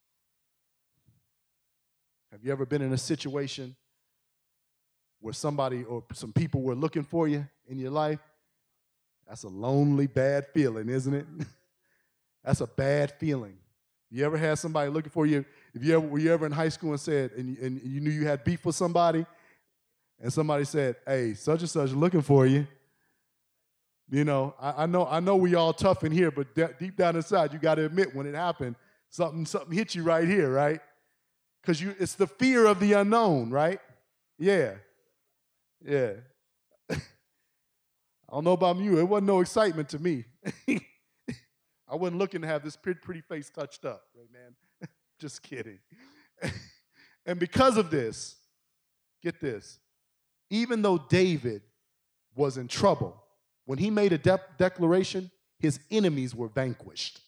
Have 2.31 2.43
you 2.43 2.51
ever 2.51 2.67
been 2.67 2.83
in 2.83 2.93
a 2.93 2.99
situation 2.99 3.75
where 5.19 5.33
somebody 5.33 5.83
or 5.85 6.03
some 6.13 6.31
people 6.31 6.61
were 6.61 6.75
looking 6.75 7.03
for 7.03 7.27
you 7.27 7.47
in 7.67 7.79
your 7.79 7.89
life? 7.89 8.19
That's 9.27 9.41
a 9.41 9.49
lonely, 9.49 10.05
bad 10.05 10.45
feeling, 10.53 10.87
isn't 10.87 11.15
it? 11.15 11.25
That's 12.43 12.61
a 12.61 12.67
bad 12.67 13.13
feeling. 13.17 13.57
You 14.11 14.23
ever 14.23 14.37
had 14.37 14.59
somebody 14.59 14.91
looking 14.91 15.09
for 15.09 15.25
you? 15.25 15.45
If 15.73 15.83
you 15.83 15.95
ever 15.95 16.07
were 16.07 16.19
you 16.19 16.31
ever 16.31 16.45
in 16.45 16.51
high 16.51 16.69
school 16.69 16.91
and 16.91 16.99
said, 16.99 17.31
and, 17.31 17.57
and 17.57 17.81
you 17.83 18.01
knew 18.01 18.11
you 18.11 18.27
had 18.27 18.43
beef 18.43 18.63
with 18.63 18.75
somebody, 18.75 19.25
and 20.19 20.31
somebody 20.31 20.65
said, 20.65 20.97
"Hey, 21.05 21.33
such 21.33 21.61
and 21.61 21.69
such 21.69 21.91
looking 21.91 22.21
for 22.21 22.45
you." 22.45 22.67
You 24.11 24.23
know, 24.23 24.55
I, 24.59 24.83
I 24.83 24.85
know, 24.87 25.05
I 25.05 25.19
know 25.19 25.35
we 25.35 25.53
all 25.53 25.71
tough 25.71 26.03
in 26.03 26.11
here, 26.11 26.31
but 26.31 26.55
de- 26.55 26.73
deep 26.79 26.95
down 26.95 27.15
inside, 27.15 27.53
you 27.53 27.59
got 27.59 27.75
to 27.75 27.85
admit 27.85 28.15
when 28.15 28.25
it 28.25 28.33
happened, 28.33 28.75
something, 29.09 29.45
something 29.45 29.71
hit 29.71 29.93
you 29.93 30.01
right 30.01 30.27
here, 30.27 30.51
right? 30.51 30.81
Because 31.61 31.79
you, 31.79 31.95
it's 31.99 32.15
the 32.15 32.25
fear 32.25 32.65
of 32.65 32.79
the 32.79 32.93
unknown, 32.93 33.51
right? 33.51 33.79
Yeah, 34.39 34.75
yeah. 35.85 36.13
I 36.89 36.97
don't 38.31 38.43
know 38.43 38.53
about 38.53 38.77
you. 38.77 38.97
It 38.97 39.03
wasn't 39.03 39.27
no 39.27 39.41
excitement 39.41 39.89
to 39.89 39.99
me. 39.99 40.25
I 41.87 41.95
wasn't 41.95 42.17
looking 42.17 42.41
to 42.41 42.47
have 42.47 42.63
this 42.63 42.75
pretty, 42.75 43.21
face 43.21 43.51
touched 43.51 43.85
up, 43.85 44.03
right, 44.15 44.27
man? 44.31 44.55
Just 45.19 45.43
kidding. 45.43 45.79
and 47.27 47.39
because 47.39 47.77
of 47.77 47.91
this, 47.91 48.35
get 49.21 49.39
this, 49.39 49.79
even 50.49 50.81
though 50.81 50.97
David 50.97 51.61
was 52.35 52.57
in 52.57 52.67
trouble, 52.67 53.21
when 53.65 53.77
he 53.77 53.89
made 53.89 54.13
a 54.13 54.17
de- 54.17 54.39
declaration, 54.57 55.29
his 55.59 55.79
enemies 55.91 56.33
were 56.33 56.47
vanquished. 56.47 57.21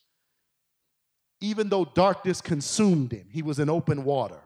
Even 1.39 1.69
though 1.69 1.85
darkness 1.85 2.41
consumed 2.41 3.11
him, 3.11 3.27
he 3.31 3.41
was 3.41 3.59
in 3.59 3.69
open 3.69 4.03
water. 4.03 4.39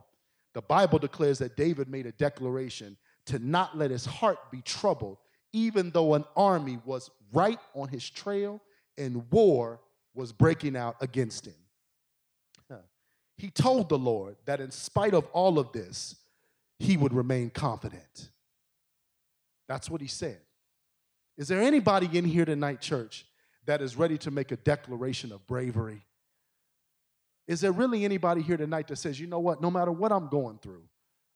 The 0.53 0.61
Bible 0.61 0.99
declares 0.99 1.39
that 1.39 1.57
David 1.57 1.89
made 1.89 2.05
a 2.05 2.11
declaration 2.13 2.97
to 3.25 3.39
not 3.39 3.77
let 3.77 3.91
his 3.91 4.05
heart 4.05 4.51
be 4.51 4.61
troubled, 4.61 5.17
even 5.51 5.91
though 5.91 6.13
an 6.13 6.23
army 6.35 6.79
was 6.85 7.09
right 7.33 7.59
on 7.73 7.89
his 7.89 8.09
trail 8.09 8.61
and 8.97 9.29
war 9.31 9.81
was 10.13 10.31
breaking 10.31 10.77
out 10.77 10.95
against 11.01 11.45
him. 11.45 11.55
He 13.37 13.49
told 13.49 13.89
the 13.89 13.97
Lord 13.97 14.37
that 14.45 14.61
in 14.61 14.71
spite 14.71 15.13
of 15.13 15.25
all 15.33 15.59
of 15.59 15.71
this, 15.73 16.15
he 16.79 16.95
would 16.95 17.13
remain 17.13 17.49
confident. 17.49 18.29
That's 19.67 19.89
what 19.89 20.01
he 20.01 20.07
said. 20.07 20.39
Is 21.37 21.47
there 21.47 21.61
anybody 21.61 22.09
in 22.17 22.25
here 22.25 22.45
tonight, 22.45 22.81
church, 22.81 23.25
that 23.65 23.81
is 23.81 23.95
ready 23.95 24.17
to 24.19 24.31
make 24.31 24.51
a 24.51 24.57
declaration 24.57 25.31
of 25.31 25.45
bravery? 25.47 26.03
Is 27.47 27.61
there 27.61 27.71
really 27.71 28.05
anybody 28.05 28.41
here 28.41 28.57
tonight 28.57 28.87
that 28.87 28.97
says, 28.97 29.19
you 29.19 29.27
know 29.27 29.39
what, 29.39 29.61
no 29.61 29.69
matter 29.69 29.91
what 29.91 30.11
I'm 30.11 30.27
going 30.29 30.59
through, 30.59 30.83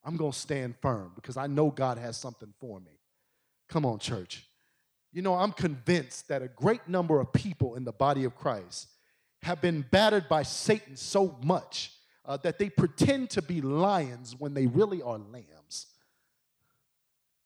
I'm 0.04 0.16
going 0.16 0.32
to 0.32 0.38
stand 0.38 0.76
firm 0.82 1.12
because 1.16 1.38
I 1.38 1.48
know 1.48 1.70
God 1.70 1.98
has 1.98 2.18
something 2.18 2.54
for 2.60 2.80
me. 2.80 3.00
Come 3.68 3.86
on, 3.86 4.00
church. 4.00 4.46
You 5.12 5.22
know, 5.22 5.34
I'm 5.36 5.52
convinced 5.52 6.28
that 6.30 6.42
a 6.42 6.48
great 6.48 6.88
number 6.88 7.20
of 7.20 7.34
people 7.34 7.76
in 7.76 7.84
the 7.84 7.92
body 7.92 8.24
of 8.24 8.36
Christ 8.36 8.88
have 9.42 9.62
been 9.62 9.86
battered 9.92 10.30
by 10.30 10.44
Satan 10.44 10.96
so 10.96 11.38
much 11.44 11.94
uh, 12.26 12.38
that 12.38 12.60
they 12.60 12.70
pretend 12.70 13.30
to 13.32 13.42
be 13.42 13.62
lions 13.62 14.36
when 14.38 14.54
they 14.54 14.68
really 14.68 15.02
are 15.02 15.18
lambs. 15.18 15.59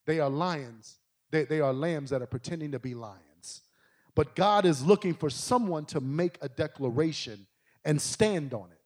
They 0.05 0.19
are 0.19 0.29
lions, 0.29 0.97
they, 1.31 1.45
they 1.45 1.61
are 1.61 1.73
lambs 1.73 2.09
that 2.09 2.21
are 2.21 2.27
pretending 2.27 2.71
to 2.71 2.79
be 2.79 2.93
lions. 2.93 3.61
But 4.15 4.35
God 4.35 4.65
is 4.65 4.85
looking 4.85 5.13
for 5.13 5.29
someone 5.29 5.85
to 5.85 5.99
make 5.99 6.37
a 6.41 6.49
declaration 6.49 7.47
and 7.83 8.01
stand 8.01 8.53
on 8.53 8.69
it. 8.71 8.79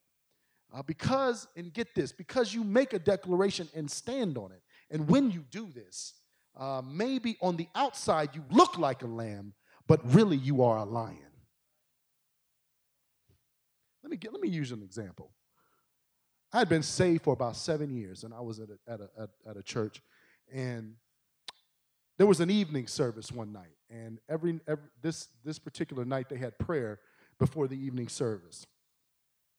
Uh, 0.74 0.82
because, 0.84 1.48
and 1.56 1.74
get 1.74 1.96
this, 1.96 2.12
because 2.12 2.54
you 2.54 2.64
make 2.64 2.94
a 2.94 3.00
declaration 3.00 3.68
and 3.74 3.90
stand 3.90 4.38
on 4.38 4.52
it, 4.52 4.62
and 4.92 5.08
when 5.08 5.32
you 5.32 5.44
do 5.50 5.68
this, 5.74 6.14
uh, 6.58 6.82
maybe 6.86 7.38
on 7.42 7.56
the 7.58 7.68
outside 7.76 8.30
you 8.34 8.44
look 8.52 8.78
like 8.78 9.02
a 9.02 9.08
lamb, 9.08 9.54
but 9.88 10.00
really 10.14 10.38
you 10.38 10.64
are 10.64 10.78
a 10.78 10.84
lion. 10.84 11.18
Let 14.04 14.12
me, 14.12 14.18
get, 14.18 14.32
let 14.32 14.42
me 14.42 14.50
use 14.50 14.72
an 14.72 14.82
example. 14.84 15.32
I 16.54 16.60
had 16.60 16.70
been 16.70 16.84
saved 16.84 17.24
for 17.24 17.34
about 17.34 17.58
seven 17.58 17.92
years, 17.92 18.24
and 18.24 18.34
I 18.34 18.40
was 18.40 18.60
at 18.60 18.70
a, 18.70 18.92
at 18.92 19.02
a, 19.02 19.10
at, 19.22 19.30
at 19.50 19.58
a 19.58 19.64
church, 19.64 20.02
and 20.54 20.96
there 22.18 22.28
was 22.28 22.40
an 22.40 22.50
evening 22.50 22.88
service 22.88 23.32
one 23.32 23.54
night, 23.54 23.76
and 23.90 24.20
every, 24.28 24.60
every 24.68 24.86
this, 25.02 25.28
this 25.46 25.60
particular 25.60 26.04
night 26.04 26.30
they 26.30 26.38
had 26.38 26.58
prayer 26.58 27.00
before 27.40 27.68
the 27.68 27.78
evening 27.78 28.08
service. 28.08 28.66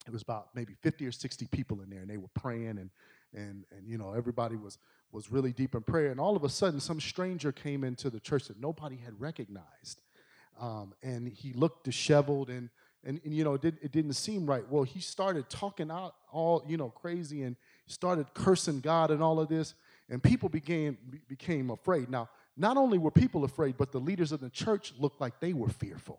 It 0.07 0.12
was 0.12 0.23
about 0.23 0.49
maybe 0.55 0.75
50 0.83 1.07
or 1.07 1.12
60 1.12 1.47
people 1.47 1.81
in 1.83 1.90
there, 1.90 2.01
and 2.01 2.11
they 2.11 2.16
were 2.16 2.31
praying, 2.35 2.79
and, 2.79 2.90
and, 3.35 3.64
and 3.77 3.87
you 3.87 3.99
know, 3.99 4.14
everybody 4.14 4.57
was, 4.57 4.79
was 5.12 5.31
really 5.31 5.53
deep 5.53 5.75
in 5.75 5.83
prayer. 5.83 6.11
And 6.11 6.18
all 6.18 6.35
of 6.35 6.44
a 6.44 6.49
sudden, 6.49 6.81
some 6.81 7.01
stranger 7.01 7.53
came 7.53 7.85
into 7.85 8.11
the 8.11 8.21
church 8.21 8.49
that 8.49 8.61
nobody 8.61 8.97
had 8.97 9.21
recognized. 9.21 10.03
Um, 10.61 10.94
and 11.03 11.29
he 11.29 11.53
looked 11.53 11.85
disheveled, 11.85 12.49
and, 12.49 12.71
and, 13.05 13.21
and 13.25 13.35
you 13.35 13.44
know, 13.44 13.55
it, 13.55 13.61
did, 13.61 13.79
it 13.83 13.92
didn't 13.92 14.14
seem 14.14 14.47
right. 14.47 14.68
Well, 14.68 14.83
he 14.83 15.01
started 15.01 15.49
talking 15.49 15.90
out 15.90 16.14
all, 16.33 16.64
you 16.66 16.77
know, 16.77 16.88
crazy 16.88 17.42
and 17.42 17.55
started 17.87 18.35
cursing 18.35 18.81
God 18.81 19.11
and 19.11 19.23
all 19.23 19.38
of 19.38 19.49
this, 19.49 19.75
and 20.09 20.23
people 20.23 20.49
began, 20.49 20.97
became 21.29 21.71
afraid. 21.71 22.11
Now, 22.11 22.29
not 22.59 22.77
only 22.77 22.99
were 22.99 23.12
people 23.12 23.44
afraid, 23.44 23.77
but 23.79 23.92
the 23.92 24.01
leaders 24.01 24.33
of 24.33 24.40
the 24.40 24.51
church 24.51 24.92
looked 24.99 25.21
like 25.21 25.38
they 25.40 25.53
were 25.53 25.68
fearful. 25.68 26.18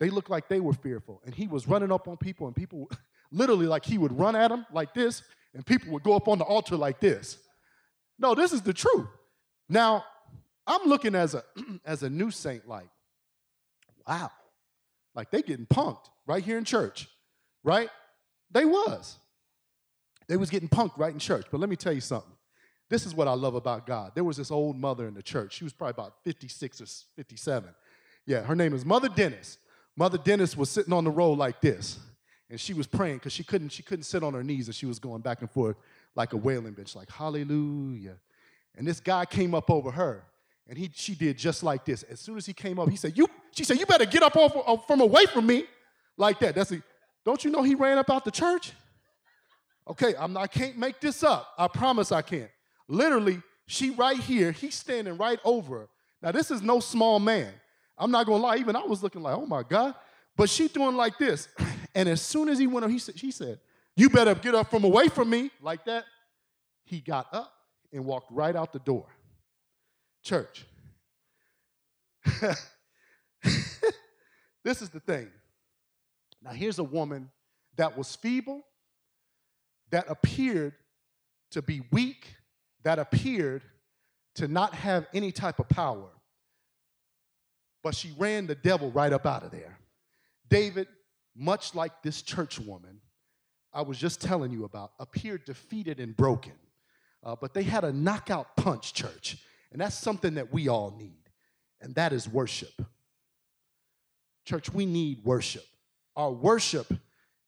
They 0.00 0.10
looked 0.10 0.28
like 0.28 0.48
they 0.48 0.60
were 0.60 0.72
fearful. 0.72 1.22
And 1.24 1.34
he 1.34 1.46
was 1.46 1.68
running 1.68 1.92
up 1.92 2.08
on 2.08 2.16
people, 2.16 2.48
and 2.48 2.56
people 2.56 2.90
literally 3.30 3.66
like 3.66 3.84
he 3.84 3.98
would 3.98 4.18
run 4.18 4.34
at 4.34 4.48
them 4.48 4.66
like 4.72 4.92
this, 4.92 5.22
and 5.54 5.64
people 5.64 5.92
would 5.92 6.02
go 6.02 6.14
up 6.14 6.28
on 6.28 6.38
the 6.38 6.44
altar 6.44 6.76
like 6.76 7.00
this. 7.00 7.38
No, 8.18 8.34
this 8.34 8.52
is 8.52 8.62
the 8.62 8.74
truth. 8.74 9.06
Now, 9.68 10.04
I'm 10.66 10.88
looking 10.88 11.14
as 11.14 11.34
a 11.34 11.44
as 11.84 12.02
a 12.02 12.10
new 12.10 12.30
saint, 12.30 12.66
like, 12.66 12.88
wow, 14.06 14.30
like 15.14 15.30
they 15.30 15.40
getting 15.40 15.66
punked 15.66 16.10
right 16.26 16.42
here 16.42 16.58
in 16.58 16.64
church, 16.64 17.08
right? 17.62 17.88
They 18.50 18.64
was. 18.64 19.18
They 20.28 20.36
was 20.36 20.50
getting 20.50 20.68
punked 20.68 20.98
right 20.98 21.12
in 21.12 21.20
church. 21.20 21.46
But 21.50 21.60
let 21.60 21.68
me 21.68 21.76
tell 21.76 21.92
you 21.92 22.00
something. 22.00 22.35
This 22.88 23.04
is 23.04 23.14
what 23.14 23.26
I 23.26 23.32
love 23.32 23.54
about 23.54 23.86
God. 23.86 24.12
There 24.14 24.24
was 24.24 24.36
this 24.36 24.50
old 24.50 24.76
mother 24.76 25.08
in 25.08 25.14
the 25.14 25.22
church. 25.22 25.54
She 25.54 25.64
was 25.64 25.72
probably 25.72 25.90
about 26.02 26.14
56 26.24 26.80
or 26.80 26.86
57. 27.16 27.74
Yeah, 28.26 28.42
her 28.42 28.54
name 28.54 28.74
is 28.74 28.84
Mother 28.84 29.08
Dennis. 29.08 29.58
Mother 29.96 30.18
Dennis 30.18 30.56
was 30.56 30.70
sitting 30.70 30.92
on 30.92 31.04
the 31.04 31.10
row 31.10 31.32
like 31.32 31.60
this, 31.60 31.98
and 32.50 32.60
she 32.60 32.74
was 32.74 32.86
praying 32.86 33.16
because 33.16 33.32
she 33.32 33.42
couldn't, 33.42 33.70
she 33.70 33.82
couldn't 33.82 34.04
sit 34.04 34.22
on 34.22 34.34
her 34.34 34.44
knees, 34.44 34.66
and 34.68 34.74
she 34.74 34.86
was 34.86 34.98
going 34.98 35.22
back 35.22 35.40
and 35.40 35.50
forth 35.50 35.76
like 36.14 36.32
a 36.32 36.36
wailing 36.36 36.74
bitch, 36.74 36.94
like 36.94 37.10
hallelujah. 37.10 38.16
And 38.76 38.86
this 38.86 39.00
guy 39.00 39.24
came 39.24 39.54
up 39.54 39.70
over 39.70 39.90
her, 39.90 40.24
and 40.68 40.76
he, 40.76 40.90
she 40.92 41.14
did 41.14 41.38
just 41.38 41.62
like 41.62 41.84
this. 41.84 42.02
As 42.04 42.20
soon 42.20 42.36
as 42.36 42.46
he 42.46 42.52
came 42.52 42.78
up, 42.78 42.90
he 42.90 42.96
said, 42.96 43.16
"You," 43.16 43.26
she 43.52 43.64
said, 43.64 43.78
"You 43.78 43.86
better 43.86 44.04
get 44.04 44.22
up 44.22 44.36
off, 44.36 44.86
from 44.86 45.00
away 45.00 45.24
from 45.26 45.46
me," 45.46 45.64
like 46.16 46.38
that. 46.40 46.54
That's 46.54 46.72
a, 46.72 46.82
don't 47.24 47.42
you 47.42 47.50
know 47.50 47.62
he 47.62 47.74
ran 47.74 47.98
up 47.98 48.10
out 48.10 48.24
the 48.24 48.30
church? 48.30 48.72
Okay, 49.88 50.14
I'm 50.18 50.32
not, 50.32 50.42
I 50.42 50.46
can't 50.46 50.76
make 50.76 51.00
this 51.00 51.22
up. 51.22 51.52
I 51.56 51.68
promise 51.68 52.12
I 52.12 52.22
can't. 52.22 52.50
Literally, 52.88 53.42
she 53.66 53.90
right 53.90 54.18
here, 54.18 54.52
he's 54.52 54.74
standing 54.74 55.16
right 55.16 55.40
over 55.44 55.80
her. 55.80 55.88
Now, 56.22 56.32
this 56.32 56.50
is 56.50 56.62
no 56.62 56.80
small 56.80 57.18
man. 57.18 57.52
I'm 57.98 58.10
not 58.10 58.26
gonna 58.26 58.42
lie, 58.42 58.56
even 58.56 58.76
I 58.76 58.84
was 58.84 59.02
looking 59.02 59.22
like, 59.22 59.36
oh 59.36 59.46
my 59.46 59.62
God. 59.62 59.94
But 60.36 60.50
she 60.50 60.68
doing 60.68 60.96
like 60.96 61.18
this. 61.18 61.48
And 61.94 62.10
as 62.10 62.20
soon 62.20 62.50
as 62.50 62.58
he 62.58 62.66
went 62.66 62.84
up, 62.84 62.90
he 62.90 62.98
said, 62.98 63.18
she 63.18 63.30
said, 63.30 63.58
You 63.96 64.10
better 64.10 64.34
get 64.34 64.54
up 64.54 64.70
from 64.70 64.84
away 64.84 65.08
from 65.08 65.30
me, 65.30 65.50
like 65.62 65.86
that. 65.86 66.04
He 66.84 67.00
got 67.00 67.26
up 67.32 67.50
and 67.90 68.04
walked 68.04 68.30
right 68.30 68.54
out 68.54 68.74
the 68.74 68.80
door. 68.80 69.06
Church. 70.22 70.66
this 74.62 74.82
is 74.82 74.90
the 74.90 75.00
thing. 75.00 75.28
Now, 76.42 76.50
here's 76.50 76.78
a 76.78 76.84
woman 76.84 77.30
that 77.76 77.96
was 77.96 78.14
feeble, 78.14 78.66
that 79.90 80.04
appeared 80.10 80.74
to 81.52 81.62
be 81.62 81.80
weak, 81.90 82.35
that 82.86 82.98
appeared 82.98 83.62
to 84.36 84.48
not 84.48 84.74
have 84.74 85.06
any 85.12 85.32
type 85.32 85.58
of 85.58 85.68
power 85.68 86.08
but 87.86 87.94
she 87.94 88.12
ran 88.18 88.48
the 88.48 88.54
devil 88.56 88.90
right 88.90 89.12
up 89.12 89.26
out 89.26 89.44
of 89.44 89.52
there. 89.52 89.78
David, 90.50 90.88
much 91.36 91.72
like 91.72 92.02
this 92.02 92.20
church 92.20 92.58
woman 92.58 93.00
I 93.72 93.82
was 93.82 93.96
just 93.96 94.20
telling 94.20 94.50
you 94.50 94.64
about, 94.64 94.90
appeared 94.98 95.44
defeated 95.44 96.00
and 96.00 96.16
broken. 96.16 96.54
Uh, 97.22 97.36
but 97.40 97.54
they 97.54 97.62
had 97.62 97.84
a 97.84 97.92
knockout 97.92 98.56
punch, 98.56 98.92
church. 98.92 99.36
And 99.70 99.80
that's 99.80 99.96
something 99.96 100.34
that 100.34 100.52
we 100.52 100.66
all 100.66 100.96
need, 100.98 101.30
and 101.80 101.94
that 101.94 102.12
is 102.12 102.28
worship. 102.28 102.72
Church, 104.44 104.68
we 104.72 104.84
need 104.84 105.24
worship. 105.24 105.64
Our 106.16 106.32
worship 106.32 106.92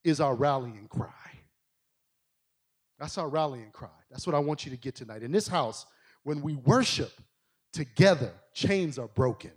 is 0.05 0.21
our 0.21 0.35
rallying 0.35 0.87
cry. 0.87 1.38
That's 2.99 3.17
our 3.17 3.29
rallying 3.29 3.71
cry. 3.71 3.89
That's 4.11 4.27
what 4.27 4.35
I 4.35 4.39
want 4.39 4.65
you 4.65 4.71
to 4.71 4.77
get 4.77 4.95
tonight. 4.95 5.23
In 5.23 5.31
this 5.31 5.47
house, 5.47 5.85
when 6.23 6.41
we 6.41 6.55
worship 6.55 7.13
together, 7.71 8.33
chains 8.53 8.99
are 8.99 9.07
broken 9.07 9.51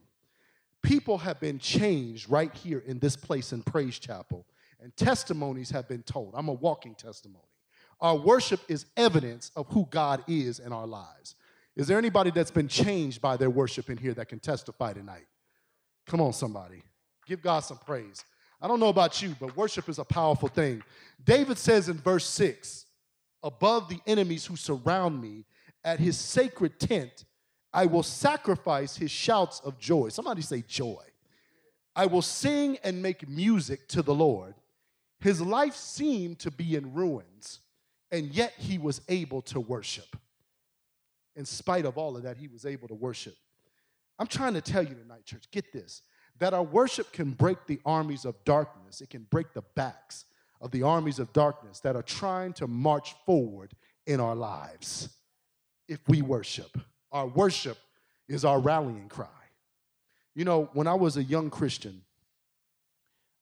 people 0.82 1.18
have 1.18 1.40
been 1.40 1.58
changed 1.58 2.28
right 2.28 2.52
here 2.54 2.82
in 2.86 2.98
this 2.98 3.16
place 3.16 3.52
in 3.52 3.62
Praise 3.62 3.98
Chapel, 3.98 4.44
and 4.80 4.94
testimonies 4.96 5.70
have 5.70 5.88
been 5.88 6.02
told. 6.02 6.34
I'm 6.34 6.48
a 6.48 6.52
walking 6.52 6.94
testimony. 6.94 7.44
Our 8.00 8.16
worship 8.16 8.60
is 8.68 8.86
evidence 8.96 9.52
of 9.54 9.68
who 9.68 9.86
God 9.90 10.24
is 10.26 10.58
in 10.58 10.72
our 10.72 10.86
lives. 10.86 11.36
Is 11.76 11.86
there 11.86 11.98
anybody 11.98 12.30
that's 12.30 12.50
been 12.50 12.68
changed 12.68 13.22
by 13.22 13.36
their 13.36 13.48
worship 13.48 13.88
in 13.88 13.96
here 13.96 14.12
that 14.14 14.28
can 14.28 14.40
testify 14.40 14.92
tonight? 14.92 15.26
Come 16.06 16.20
on, 16.20 16.32
somebody. 16.32 16.82
Give 17.26 17.40
God 17.40 17.60
some 17.60 17.78
praise. 17.78 18.24
I 18.60 18.66
don't 18.66 18.80
know 18.80 18.88
about 18.88 19.22
you, 19.22 19.36
but 19.40 19.56
worship 19.56 19.88
is 19.88 19.98
a 19.98 20.04
powerful 20.04 20.48
thing. 20.48 20.82
David 21.24 21.58
says 21.58 21.88
in 21.88 21.96
verse 21.98 22.26
6 22.26 22.86
Above 23.42 23.88
the 23.88 24.00
enemies 24.06 24.46
who 24.46 24.56
surround 24.56 25.20
me, 25.20 25.44
at 25.84 25.98
his 25.98 26.16
sacred 26.16 26.78
tent, 26.78 27.24
I 27.72 27.86
will 27.86 28.02
sacrifice 28.02 28.96
his 28.96 29.10
shouts 29.10 29.60
of 29.60 29.78
joy. 29.78 30.10
Somebody 30.10 30.42
say 30.42 30.62
joy. 30.66 31.02
I 31.96 32.06
will 32.06 32.22
sing 32.22 32.78
and 32.84 33.02
make 33.02 33.28
music 33.28 33.88
to 33.88 34.02
the 34.02 34.14
Lord. 34.14 34.54
His 35.20 35.40
life 35.40 35.74
seemed 35.74 36.38
to 36.40 36.50
be 36.50 36.76
in 36.76 36.94
ruins, 36.94 37.60
and 38.10 38.26
yet 38.34 38.54
he 38.58 38.78
was 38.78 39.00
able 39.08 39.42
to 39.42 39.60
worship. 39.60 40.16
In 41.36 41.44
spite 41.44 41.84
of 41.84 41.96
all 41.96 42.16
of 42.16 42.24
that, 42.24 42.36
he 42.36 42.48
was 42.48 42.66
able 42.66 42.88
to 42.88 42.94
worship. 42.94 43.34
I'm 44.18 44.26
trying 44.26 44.54
to 44.54 44.60
tell 44.60 44.82
you 44.82 44.94
tonight, 44.94 45.24
church, 45.24 45.44
get 45.50 45.72
this 45.72 46.02
that 46.38 46.54
our 46.54 46.62
worship 46.62 47.12
can 47.12 47.30
break 47.30 47.66
the 47.66 47.78
armies 47.84 48.24
of 48.24 48.42
darkness, 48.44 49.00
it 49.00 49.10
can 49.10 49.26
break 49.30 49.52
the 49.52 49.62
backs 49.74 50.24
of 50.62 50.70
the 50.70 50.84
armies 50.84 51.18
of 51.18 51.32
darkness 51.32 51.80
that 51.80 51.96
are 51.96 52.02
trying 52.02 52.52
to 52.54 52.66
march 52.66 53.14
forward 53.26 53.72
in 54.06 54.20
our 54.20 54.36
lives 54.36 55.10
if 55.88 55.98
we 56.08 56.22
worship. 56.22 56.78
Our 57.10 57.26
worship 57.26 57.76
is 58.28 58.44
our 58.44 58.58
rallying 58.58 59.08
cry. 59.08 59.26
You 60.34 60.46
know, 60.46 60.70
when 60.72 60.86
I 60.86 60.94
was 60.94 61.18
a 61.18 61.22
young 61.22 61.50
Christian, 61.50 62.00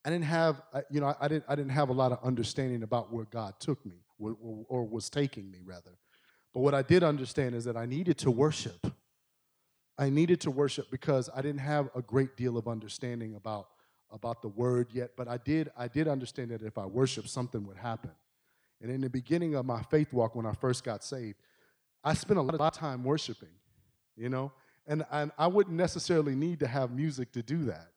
I 0.04 0.11
didn't 0.11 0.24
have, 0.24 0.62
uh, 0.72 0.80
you 0.90 1.00
know, 1.00 1.14
I 1.20 1.28
didn't, 1.28 1.44
I 1.46 1.54
didn't 1.54 1.72
have 1.72 1.90
a 1.90 1.92
lot 1.92 2.11
of 2.11 2.18
understanding 2.24 2.83
about 2.83 3.12
where 3.12 3.26
God 3.26 3.54
took 3.61 3.85
me, 3.85 4.02
or, 4.18 4.35
or 4.68 4.88
was 4.88 5.11
taking 5.11 5.50
me, 5.50 5.59
rather. 5.64 5.98
But 6.54 6.61
what 6.61 6.74
I 6.74 6.83
did 6.83 7.04
understand 7.04 7.54
is 7.54 7.64
that 7.66 7.76
I 7.76 7.87
needed 7.87 8.16
to 8.18 8.30
worship. 8.30 8.87
I 9.98 10.09
needed 10.09 10.40
to 10.40 10.50
worship 10.50 10.90
because 10.90 11.28
I 11.37 11.42
didn't 11.42 11.61
have 11.61 11.90
a 11.94 12.00
great 12.00 12.37
deal 12.37 12.56
of 12.56 12.66
understanding 12.66 13.35
about, 13.35 13.68
about 14.12 14.42
the 14.42 14.49
word 14.49 14.88
yet, 14.92 15.12
but 15.16 15.29
I 15.29 15.37
did, 15.37 15.70
I 15.77 15.88
did 15.88 16.09
understand 16.09 16.51
that 16.51 16.62
if 16.62 16.79
I 16.79 16.87
worship, 16.87 17.29
something 17.29 17.66
would 17.66 17.77
happen. 17.77 18.11
And 18.83 18.90
in 18.90 19.01
the 19.01 19.11
beginning 19.11 19.55
of 19.55 19.66
my 19.66 19.83
faith 19.83 20.12
walk, 20.12 20.35
when 20.35 20.46
I 20.46 20.53
first 20.55 20.85
got 20.85 21.05
saved, 21.05 21.37
I 22.03 22.14
spent 22.14 22.38
a 22.38 22.42
lot 22.42 22.61
of 22.61 22.73
time 22.73 23.05
worshiping 23.05 23.51
you 24.20 24.29
know? 24.29 24.53
And, 24.87 25.05
and 25.11 25.33
I 25.38 25.46
wouldn't 25.46 25.77
necessarily 25.77 26.35
need 26.35 26.61
to 26.61 26.66
have 26.66 26.90
music 26.92 27.33
to 27.33 27.42
do 27.42 27.64
that. 27.64 27.88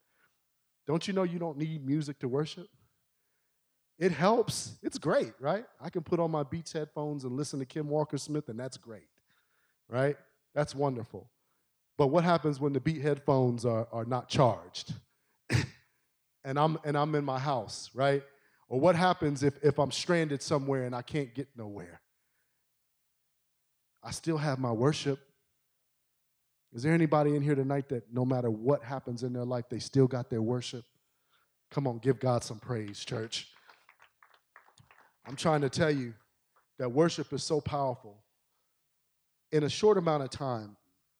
Don't 0.87 1.07
you 1.07 1.13
know 1.13 1.23
you 1.23 1.39
don't 1.39 1.57
need 1.57 1.85
music 1.85 2.19
to 2.19 2.27
worship? 2.27 2.67
It 3.99 4.11
helps. 4.11 4.75
It's 4.81 4.97
great, 4.97 5.33
right? 5.39 5.65
I 5.79 5.89
can 5.89 6.01
put 6.01 6.19
on 6.19 6.31
my 6.31 6.43
Beats 6.43 6.73
headphones 6.73 7.23
and 7.23 7.35
listen 7.35 7.59
to 7.59 7.65
Kim 7.65 7.89
Walker 7.89 8.17
Smith, 8.17 8.49
and 8.49 8.59
that's 8.59 8.77
great, 8.77 9.07
right? 9.87 10.17
That's 10.55 10.75
wonderful. 10.75 11.29
But 11.97 12.07
what 12.07 12.23
happens 12.23 12.59
when 12.59 12.73
the 12.73 12.79
Beat 12.79 13.01
headphones 13.01 13.65
are, 13.65 13.87
are 13.91 14.05
not 14.05 14.29
charged? 14.29 14.93
And, 16.45 16.59
I'm, 16.59 16.77
and 16.83 16.97
I'm 16.97 17.15
in 17.15 17.23
my 17.23 17.39
house, 17.39 17.89
right? 17.93 18.23
Or 18.69 18.79
what 18.79 18.95
happens 18.95 19.43
if, 19.43 19.53
if 19.63 19.77
I'm 19.77 19.91
stranded 19.91 20.41
somewhere 20.41 20.85
and 20.85 20.95
I 20.95 21.01
can't 21.01 21.33
get 21.33 21.47
nowhere? 21.55 22.01
I 24.03 24.11
still 24.11 24.37
have 24.37 24.59
my 24.59 24.71
worship. 24.71 25.19
Is 26.73 26.83
there 26.83 26.93
anybody 26.93 27.35
in 27.35 27.41
here 27.41 27.55
tonight 27.55 27.87
that 27.89 28.11
no 28.11 28.25
matter 28.25 28.49
what 28.49 28.83
happens 28.83 29.23
in 29.23 29.31
their 29.31 29.45
life, 29.45 29.65
they 29.69 29.79
still 29.79 30.07
got 30.07 30.29
their 30.29 30.41
worship? 30.41 30.83
Come 31.71 31.87
on, 31.87 31.99
give 31.99 32.19
God 32.19 32.43
some 32.43 32.59
praise, 32.59 33.03
church. 33.05 33.47
I'm 35.25 35.35
trying 35.35 35.61
to 35.61 35.69
tell 35.69 35.91
you 35.91 36.13
that 36.79 36.89
worship 36.89 37.31
is 37.31 37.43
so 37.43 37.61
powerful. 37.61 38.23
In 39.51 39.63
a 39.63 39.69
short 39.69 39.97
amount 39.97 40.23
of 40.23 40.31
time, 40.31 40.75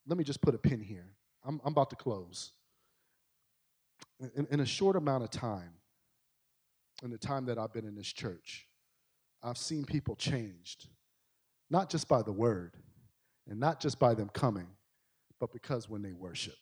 let 0.07 0.17
me 0.17 0.23
just 0.23 0.41
put 0.41 0.55
a 0.55 0.57
pin 0.57 0.81
here. 0.81 1.05
I'm, 1.45 1.61
I'm 1.63 1.71
about 1.71 1.89
to 1.91 1.95
close. 1.95 2.51
In, 4.19 4.47
in 4.51 4.59
a 4.59 4.65
short 4.65 4.95
amount 4.95 5.23
of 5.23 5.31
time, 5.31 5.73
in 7.03 7.09
the 7.09 7.17
time 7.17 7.45
that 7.45 7.57
I've 7.57 7.73
been 7.73 7.85
in 7.85 7.95
this 7.95 8.11
church, 8.11 8.67
I've 9.41 9.57
seen 9.57 9.83
people 9.83 10.15
changed, 10.15 10.87
not 11.69 11.89
just 11.89 12.07
by 12.07 12.21
the 12.21 12.31
word 12.31 12.77
and 13.49 13.59
not 13.59 13.81
just 13.81 13.99
by 13.99 14.13
them 14.13 14.29
coming, 14.29 14.67
but 15.39 15.51
because 15.51 15.89
when 15.89 16.01
they 16.01 16.13
worship. 16.13 16.55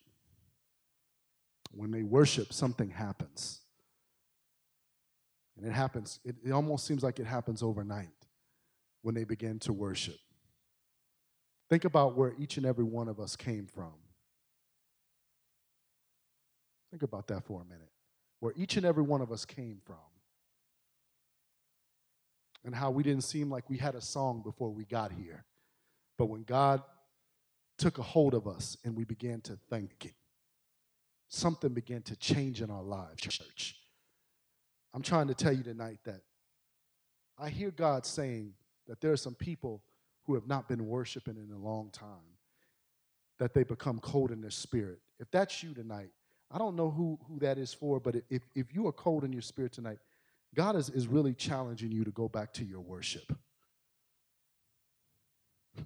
When 1.71 1.91
they 1.91 2.03
worship, 2.03 2.51
something 2.51 2.89
happens. 2.89 3.61
And 5.57 5.67
it 5.67 5.73
happens, 5.73 6.19
it, 6.25 6.35
it 6.43 6.51
almost 6.51 6.87
seems 6.87 7.03
like 7.03 7.19
it 7.19 7.27
happens 7.27 7.61
overnight 7.61 8.09
when 9.03 9.13
they 9.13 9.23
begin 9.23 9.59
to 9.59 9.73
worship. 9.73 10.17
Think 11.69 11.85
about 11.85 12.17
where 12.17 12.33
each 12.39 12.57
and 12.57 12.65
every 12.65 12.83
one 12.83 13.07
of 13.07 13.19
us 13.19 13.35
came 13.35 13.67
from. 13.67 13.93
Think 16.91 17.03
about 17.03 17.27
that 17.27 17.45
for 17.45 17.61
a 17.61 17.65
minute. 17.65 17.89
Where 18.39 18.53
each 18.55 18.77
and 18.77 18.85
every 18.85 19.03
one 19.03 19.21
of 19.21 19.31
us 19.31 19.45
came 19.45 19.79
from. 19.85 19.95
And 22.63 22.75
how 22.75 22.91
we 22.91 23.01
didn't 23.01 23.23
seem 23.23 23.49
like 23.49 23.69
we 23.69 23.77
had 23.77 23.95
a 23.95 24.01
song 24.01 24.41
before 24.43 24.69
we 24.69 24.85
got 24.85 25.11
here. 25.11 25.45
But 26.17 26.25
when 26.27 26.43
God 26.43 26.83
took 27.77 27.97
a 27.97 28.03
hold 28.03 28.35
of 28.35 28.47
us 28.47 28.77
and 28.83 28.95
we 28.95 29.03
began 29.03 29.41
to 29.41 29.57
thank 29.69 30.03
Him, 30.03 30.11
something 31.27 31.73
began 31.73 32.01
to 32.03 32.15
change 32.15 32.61
in 32.61 32.69
our 32.69 32.83
lives, 32.83 33.21
church. 33.21 33.77
I'm 34.93 35.01
trying 35.01 35.27
to 35.29 35.33
tell 35.33 35.53
you 35.53 35.63
tonight 35.63 35.99
that 36.03 36.21
I 37.39 37.49
hear 37.49 37.71
God 37.71 38.05
saying 38.05 38.53
that 38.87 39.01
there 39.01 39.11
are 39.11 39.17
some 39.17 39.33
people 39.33 39.81
who 40.25 40.35
have 40.35 40.47
not 40.47 40.67
been 40.67 40.85
worshiping 40.85 41.37
in 41.37 41.51
a 41.55 41.57
long 41.57 41.89
time, 41.91 42.37
that 43.39 43.53
they 43.53 43.63
become 43.63 43.99
cold 43.99 44.31
in 44.31 44.41
their 44.41 44.51
spirit. 44.51 44.99
If 45.19 45.31
that's 45.31 45.63
you 45.63 45.73
tonight, 45.73 46.11
I 46.53 46.57
don't 46.57 46.75
know 46.75 46.89
who, 46.89 47.17
who 47.27 47.39
that 47.39 47.57
is 47.57 47.73
for, 47.73 47.99
but 47.99 48.15
if, 48.29 48.41
if 48.55 48.73
you 48.73 48.87
are 48.87 48.91
cold 48.91 49.23
in 49.23 49.31
your 49.31 49.41
spirit 49.41 49.71
tonight, 49.71 49.99
God 50.53 50.75
is, 50.75 50.89
is 50.89 51.07
really 51.07 51.33
challenging 51.33 51.91
you 51.91 52.03
to 52.03 52.11
go 52.11 52.27
back 52.27 52.53
to 52.53 52.65
your 52.65 52.81
worship. 52.81 53.33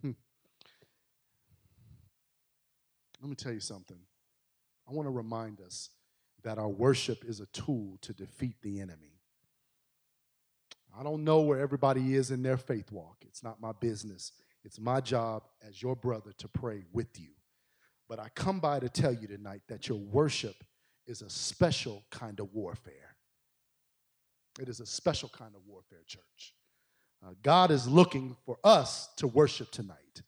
Hmm. 0.02 0.12
Let 3.22 3.30
me 3.30 3.36
tell 3.36 3.54
you 3.54 3.60
something. 3.60 3.98
I 4.90 4.94
want 4.94 5.08
to 5.08 5.12
remind 5.12 5.62
us 5.62 5.90
that 6.44 6.58
our 6.58 6.70
worship 6.70 7.24
is 7.26 7.40
a 7.40 7.46
tool 7.48 7.98
to 8.02 8.14
defeat 8.14 8.56
the 8.62 8.80
enemy. 8.80 9.20
I 10.98 11.04
don't 11.04 11.24
know 11.24 11.42
where 11.42 11.60
everybody 11.60 12.16
is 12.16 12.32
in 12.32 12.42
their 12.42 12.58
faith 12.58 12.92
walk. 12.92 13.18
It's 13.22 13.44
not 13.44 13.62
my 13.62 13.72
business. 13.74 14.32
It's 14.64 14.80
my 14.80 15.02
job 15.02 15.44
as 15.68 15.82
your 15.82 15.96
brother 15.96 16.32
to 16.38 16.48
pray 16.48 16.86
with 16.94 17.20
you. 17.20 17.35
But 18.08 18.20
I 18.20 18.30
come 18.36 18.60
by 18.60 18.80
to 18.80 18.90
tell 18.90 19.14
you 19.14 19.28
tonight 19.28 19.62
that 19.68 19.88
your 19.88 19.98
worship 19.98 20.56
is 21.08 21.22
a 21.22 21.30
special 21.30 22.04
kind 22.12 22.40
of 22.40 22.54
warfare. 22.54 23.16
It 24.60 24.70
is 24.70 24.80
a 24.80 24.86
special 24.86 25.30
kind 25.30 25.54
of 25.56 25.62
warfare, 25.68 26.04
church. 26.08 26.54
Uh, 27.26 27.32
God 27.42 27.72
is 27.72 27.88
looking 27.88 28.36
for 28.46 28.58
us 28.64 29.10
to 29.18 29.28
worship 29.28 29.72
tonight. 29.72 30.22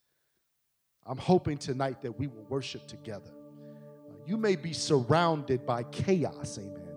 I'm 1.05 1.17
hoping 1.17 1.57
tonight 1.57 2.01
that 2.01 2.17
we 2.17 2.27
will 2.27 2.45
worship 2.49 2.87
together. 2.87 3.31
You 4.25 4.35
may 4.35 4.55
be 4.55 4.73
surrounded 4.73 5.65
by 5.65 5.83
chaos, 5.83 6.57
amen. 6.57 6.89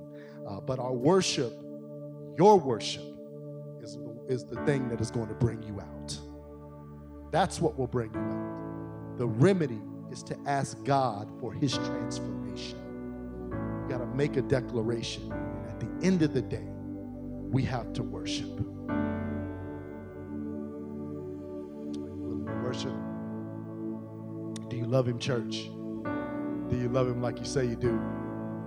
Uh, 0.48 0.60
but 0.60 0.78
our 0.80 0.92
worship, 0.92 1.52
your 2.36 2.58
worship, 2.58 3.04
is, 3.80 3.98
is 4.28 4.44
the 4.44 4.56
thing 4.64 4.88
that 4.88 5.00
is 5.00 5.10
going 5.10 5.28
to 5.28 5.34
bring 5.34 5.62
you 5.62 5.80
out. 5.80 6.18
That's 7.30 7.60
what 7.60 7.78
will 7.78 7.86
bring 7.86 8.12
you 8.12 8.20
out. 8.20 9.18
The 9.18 9.28
remedy 9.28 9.80
is 10.10 10.22
to 10.24 10.36
ask 10.46 10.82
God 10.84 11.30
for 11.40 11.52
his 11.52 11.74
transformation. 11.74 12.78
You 13.82 13.88
got 13.88 13.98
to 13.98 14.06
make 14.06 14.36
a 14.36 14.42
declaration. 14.42 15.32
At 15.68 15.80
the 15.80 16.06
end 16.06 16.22
of 16.22 16.34
the 16.34 16.42
day, 16.42 16.66
we 17.50 17.62
have 17.64 17.92
to 17.94 18.02
worship. 18.02 18.60
Worship. 22.62 22.94
Do 24.68 24.76
you 24.76 24.84
love 24.84 25.08
him, 25.08 25.18
church? 25.18 25.70
Do 26.68 26.76
you 26.76 26.88
love 26.88 27.08
him 27.08 27.20
like 27.20 27.38
you 27.38 27.44
say 27.44 27.64
you 27.66 27.76
do? 27.76 27.98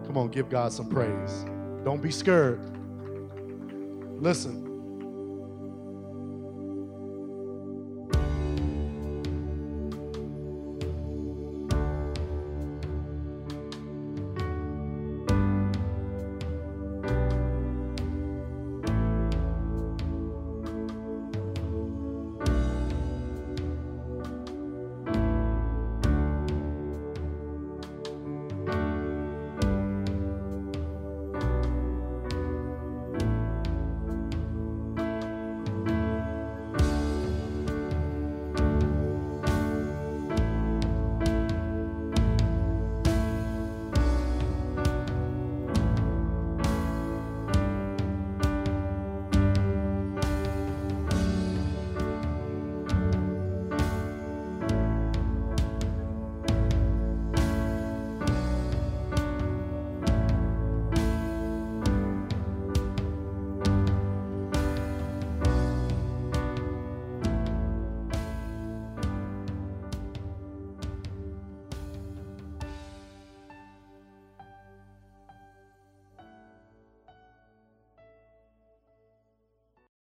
Come 0.06 0.18
on, 0.18 0.30
give 0.30 0.50
God 0.50 0.74
some 0.74 0.90
praise. 0.90 1.46
Don't 1.86 2.02
be 2.02 2.12
scared. 2.12 2.60
Listen, 4.20 4.73